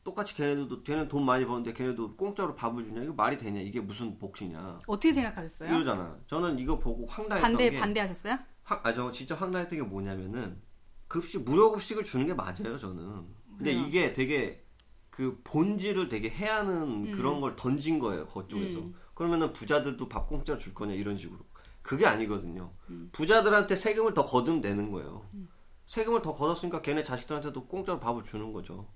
똑같이 0.06 0.36
걔네들도 0.36 0.84
걔는 0.84 1.08
돈 1.08 1.26
많이 1.26 1.46
버는데 1.48 1.74
걔네도 1.74 2.16
공짜로 2.16 2.54
밥을 2.56 2.86
주냐? 2.86 3.02
이거 3.02 3.12
말이 3.14 3.38
되냐? 3.38 3.60
이게 3.60 3.82
무슨 3.82 4.18
복지냐? 4.20 4.80
어떻게 4.86 5.12
생각하셨어요? 5.12 5.68
이러잖아. 5.76 6.16
저는 6.28 6.60
이거 6.60 6.78
보고 6.78 7.08
황당했던 7.08 7.42
반대 7.42 7.72
게 7.72 7.80
반대하셨어요? 7.80 8.38
황- 8.64 8.80
아, 8.84 8.94
저 8.94 9.12
진짜 9.12 9.34
황당했던 9.34 9.80
게 9.80 9.84
뭐냐면은 9.84 10.62
급식 11.08 11.44
무료 11.44 11.72
급식을 11.72 12.04
주는 12.04 12.28
게 12.28 12.36
맞아요, 12.36 12.78
저는. 12.78 13.26
근데 13.58 13.72
왜요? 13.72 13.82
이게 13.88 14.14
되게 14.14 14.64
그 15.10 15.42
본질을 15.44 16.08
되게 16.08 16.30
해하는 16.30 17.08
음. 17.08 17.12
그런 17.18 17.42
걸 17.42 17.56
던진 17.56 17.98
거예요, 17.98 18.28
그쪽에서. 18.28 18.82
그러면은 19.16 19.54
부자들도 19.54 20.08
밥 20.08 20.28
공짜 20.28 20.56
줄 20.56 20.76
거냐 20.76 20.94
이런 20.94 21.18
식으로. 21.18 21.40
그게 21.82 22.06
아니거든요. 22.06 22.72
음. 22.92 23.10
부자들한테 23.12 23.76
세금을 23.76 24.14
더 24.14 24.24
거두면 24.24 24.62
되는 24.62 24.92
거예요. 24.92 25.26
세금을 25.88 26.22
더 26.22 26.32
걷었으니까 26.32 26.84
걔네 26.84 27.04
자식들한테도 27.04 27.66
공짜로 27.66 28.00
밥을 28.00 28.22
주는 28.24 28.52
거죠. 28.52 28.88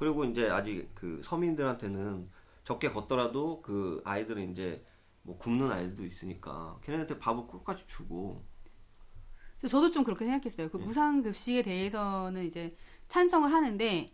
그리고 0.00 0.24
이제 0.24 0.48
아직 0.48 0.88
그 0.94 1.20
서민들한테는 1.22 2.30
적게 2.64 2.90
걷더라도 2.90 3.60
그 3.60 4.00
아이들은 4.06 4.50
이제 4.50 4.82
뭐 5.22 5.36
굶는 5.36 5.70
아이들도 5.70 6.04
있으니까 6.06 6.78
걔네한테 6.82 7.18
밥을 7.18 7.44
똑같이 7.50 7.84
주고 7.86 8.42
저도 9.68 9.90
좀 9.90 10.04
그렇게 10.04 10.24
생각했어요. 10.24 10.70
그 10.70 10.78
예. 10.80 10.82
무상급식에 10.84 11.60
대해서는 11.62 12.44
이제 12.46 12.74
찬성을 13.08 13.52
하는데 13.52 14.10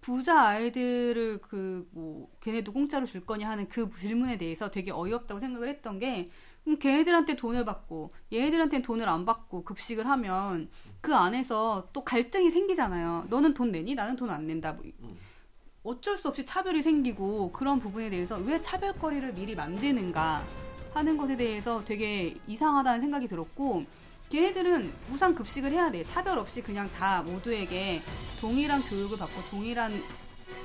부자 0.00 0.40
아이들을 0.42 1.40
그 1.42 1.86
뭐 1.92 2.30
걔네도 2.40 2.72
공짜로 2.72 3.04
줄 3.04 3.26
거냐 3.26 3.48
하는 3.50 3.68
그 3.68 3.90
질문에 3.90 4.38
대해서 4.38 4.70
되게 4.70 4.90
어이없다고 4.90 5.38
생각을 5.38 5.68
했던 5.68 5.98
게 5.98 6.28
그럼 6.64 6.78
걔네들한테 6.78 7.36
돈을 7.36 7.66
받고 7.66 8.14
얘네들한테는 8.32 8.82
돈을 8.84 9.06
안 9.06 9.26
받고 9.26 9.64
급식을 9.64 10.08
하면 10.08 10.70
그 11.02 11.14
안에서 11.14 11.90
또 11.92 12.02
갈등이 12.04 12.50
생기잖아요. 12.50 13.26
너는 13.28 13.52
돈 13.52 13.70
내니? 13.70 13.94
나는 13.94 14.16
돈 14.16 14.30
안 14.30 14.46
낸다. 14.46 14.72
뭐 14.72 14.84
음. 15.02 15.16
어쩔 15.86 16.16
수 16.16 16.26
없이 16.26 16.44
차별이 16.44 16.82
생기고 16.82 17.52
그런 17.52 17.78
부분에 17.78 18.10
대해서 18.10 18.36
왜 18.38 18.60
차별거리를 18.60 19.34
미리 19.34 19.54
만드는가 19.54 20.42
하는 20.92 21.16
것에 21.16 21.36
대해서 21.36 21.84
되게 21.84 22.36
이상하다는 22.48 23.00
생각이 23.02 23.28
들었고 23.28 23.84
걔네들은 24.28 24.92
무상 25.08 25.36
급식을 25.36 25.70
해야 25.70 25.92
돼. 25.92 26.04
차별 26.04 26.38
없이 26.38 26.60
그냥 26.60 26.90
다 26.90 27.22
모두에게 27.22 28.02
동일한 28.40 28.82
교육을 28.82 29.16
받고 29.16 29.42
동일한 29.50 30.02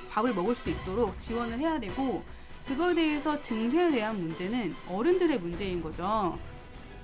밥을 0.09 0.33
먹을 0.33 0.55
수 0.55 0.71
있도록 0.71 1.19
지원을 1.19 1.59
해야 1.59 1.79
되고 1.79 2.23
그거에 2.67 2.95
대해서 2.95 3.39
증세에 3.39 3.91
대한 3.91 4.19
문제는 4.19 4.73
어른들의 4.89 5.37
문제인 5.37 5.83
거죠. 5.83 6.39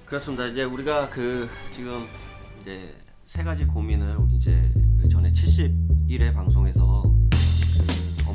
그렇습니다. 0.06 0.48
이제 0.48 0.64
우리가 0.64 1.12
그 1.12 1.48
지금 1.72 2.08
이제 2.62 2.96
세 3.28 3.44
가지 3.44 3.66
고민을 3.66 4.18
이제 4.32 4.72
그 5.00 5.08
전에 5.08 5.32
71회 5.32 6.34
방송에서 6.34 7.04
그 7.30 7.37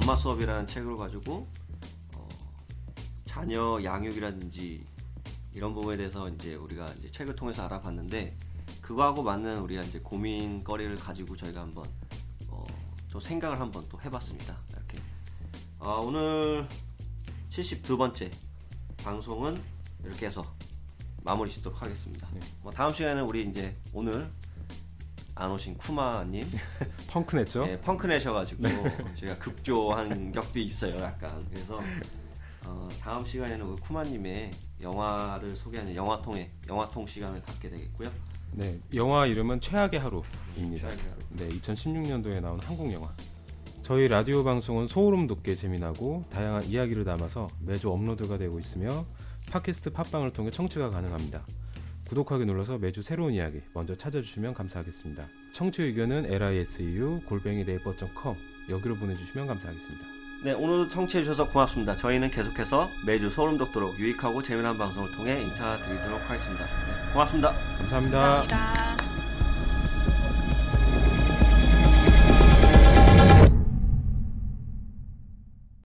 엄마 0.02 0.16
수업이라는 0.16 0.66
책을 0.66 0.96
가지고 0.96 1.46
어, 2.16 2.28
자녀 3.24 3.80
양육이라든지 3.84 4.84
이런 5.54 5.72
부분에 5.72 5.96
대해서 5.96 6.28
이제 6.28 6.56
우리가 6.56 6.86
이제 6.98 7.08
책을 7.12 7.36
통해서 7.36 7.64
알아봤는데 7.66 8.36
그거하고 8.80 9.22
맞는 9.22 9.58
우리가 9.58 9.82
이제 9.82 10.00
고민거리를 10.00 10.96
가지고 10.96 11.36
저희가 11.36 11.60
한번 11.60 11.84
어, 12.48 12.64
좀 13.10 13.20
생각을 13.20 13.60
한번 13.60 13.86
또 13.88 14.00
해봤습니다. 14.00 14.58
이렇게 14.72 14.98
어, 15.78 16.00
오늘 16.02 16.66
72번째 17.50 18.32
방송은 19.04 19.62
이렇게 20.04 20.26
해서 20.26 20.42
마무리 21.22 21.48
짓도록 21.48 21.80
하겠습니다. 21.80 22.26
네. 22.32 22.40
뭐 22.60 22.72
다음 22.72 22.92
시간에는 22.92 23.22
우리 23.22 23.48
이제 23.48 23.72
오늘 23.92 24.28
안 25.34 25.50
오신 25.50 25.78
쿠마님 25.78 26.46
펑크 27.10 27.36
냈죠? 27.36 27.66
네, 27.66 27.80
펑크 27.80 28.06
내셔가지고 28.06 28.62
저희가 29.16 29.38
급조한 29.38 30.30
격도 30.32 30.58
있어요, 30.58 30.96
약간. 31.00 31.44
그래서 31.50 31.80
어, 32.66 32.88
다음 33.00 33.24
시간에는 33.24 33.64
그 33.66 33.74
쿠마님의 33.76 34.50
영화를 34.80 35.56
소개하는 35.56 35.94
영화통의 35.94 36.50
영화통 36.68 37.06
시간을 37.06 37.42
갖게 37.42 37.68
되겠고요. 37.68 38.10
네, 38.52 38.78
영화 38.94 39.26
이름은 39.26 39.60
최악의 39.60 39.98
하루입니다. 39.98 40.88
최악의 40.88 41.10
하루. 41.10 41.22
네, 41.30 41.48
2016년도에 41.48 42.40
나온 42.40 42.60
한국 42.60 42.92
영화. 42.92 43.10
저희 43.82 44.06
라디오 44.06 44.44
방송은 44.44 44.86
소름 44.86 45.26
돋게 45.26 45.56
재미나고 45.56 46.22
다양한 46.30 46.64
이야기를 46.64 47.04
담아서 47.04 47.48
매주 47.60 47.90
업로드가 47.90 48.38
되고 48.38 48.58
있으며 48.60 49.04
팟캐스트 49.50 49.90
팟빵을 49.92 50.30
통해 50.30 50.50
청취가 50.50 50.90
가능합니다. 50.90 51.44
구독하기 52.12 52.44
눌러서 52.44 52.76
매주 52.76 53.00
새로운 53.00 53.32
이야기 53.32 53.62
먼저 53.72 53.94
찾아주시면 53.94 54.52
감사하겠습니다. 54.52 55.28
청취 55.52 55.82
의견은 55.82 56.26
lisu 56.26 57.22
골뱅이 57.24 57.64
네이버.com 57.64 58.36
여기로 58.68 58.96
보내주시면 58.96 59.46
감사하겠습니다. 59.46 60.06
네, 60.44 60.52
오늘도 60.52 60.90
청취해 60.90 61.22
주셔서 61.24 61.48
고맙습니다. 61.48 61.96
저희는 61.96 62.30
계속해서 62.30 62.90
매주 63.06 63.30
소름 63.30 63.56
돋도록 63.56 63.98
유익하고 63.98 64.42
재미난 64.42 64.76
방송을 64.76 65.10
통해 65.12 65.40
인사드리도록 65.40 66.20
하겠습니다. 66.28 66.64
네, 66.66 67.12
고맙습니다. 67.12 67.52
감사합니다. 67.78 68.18
감사합니다. 68.18 69.01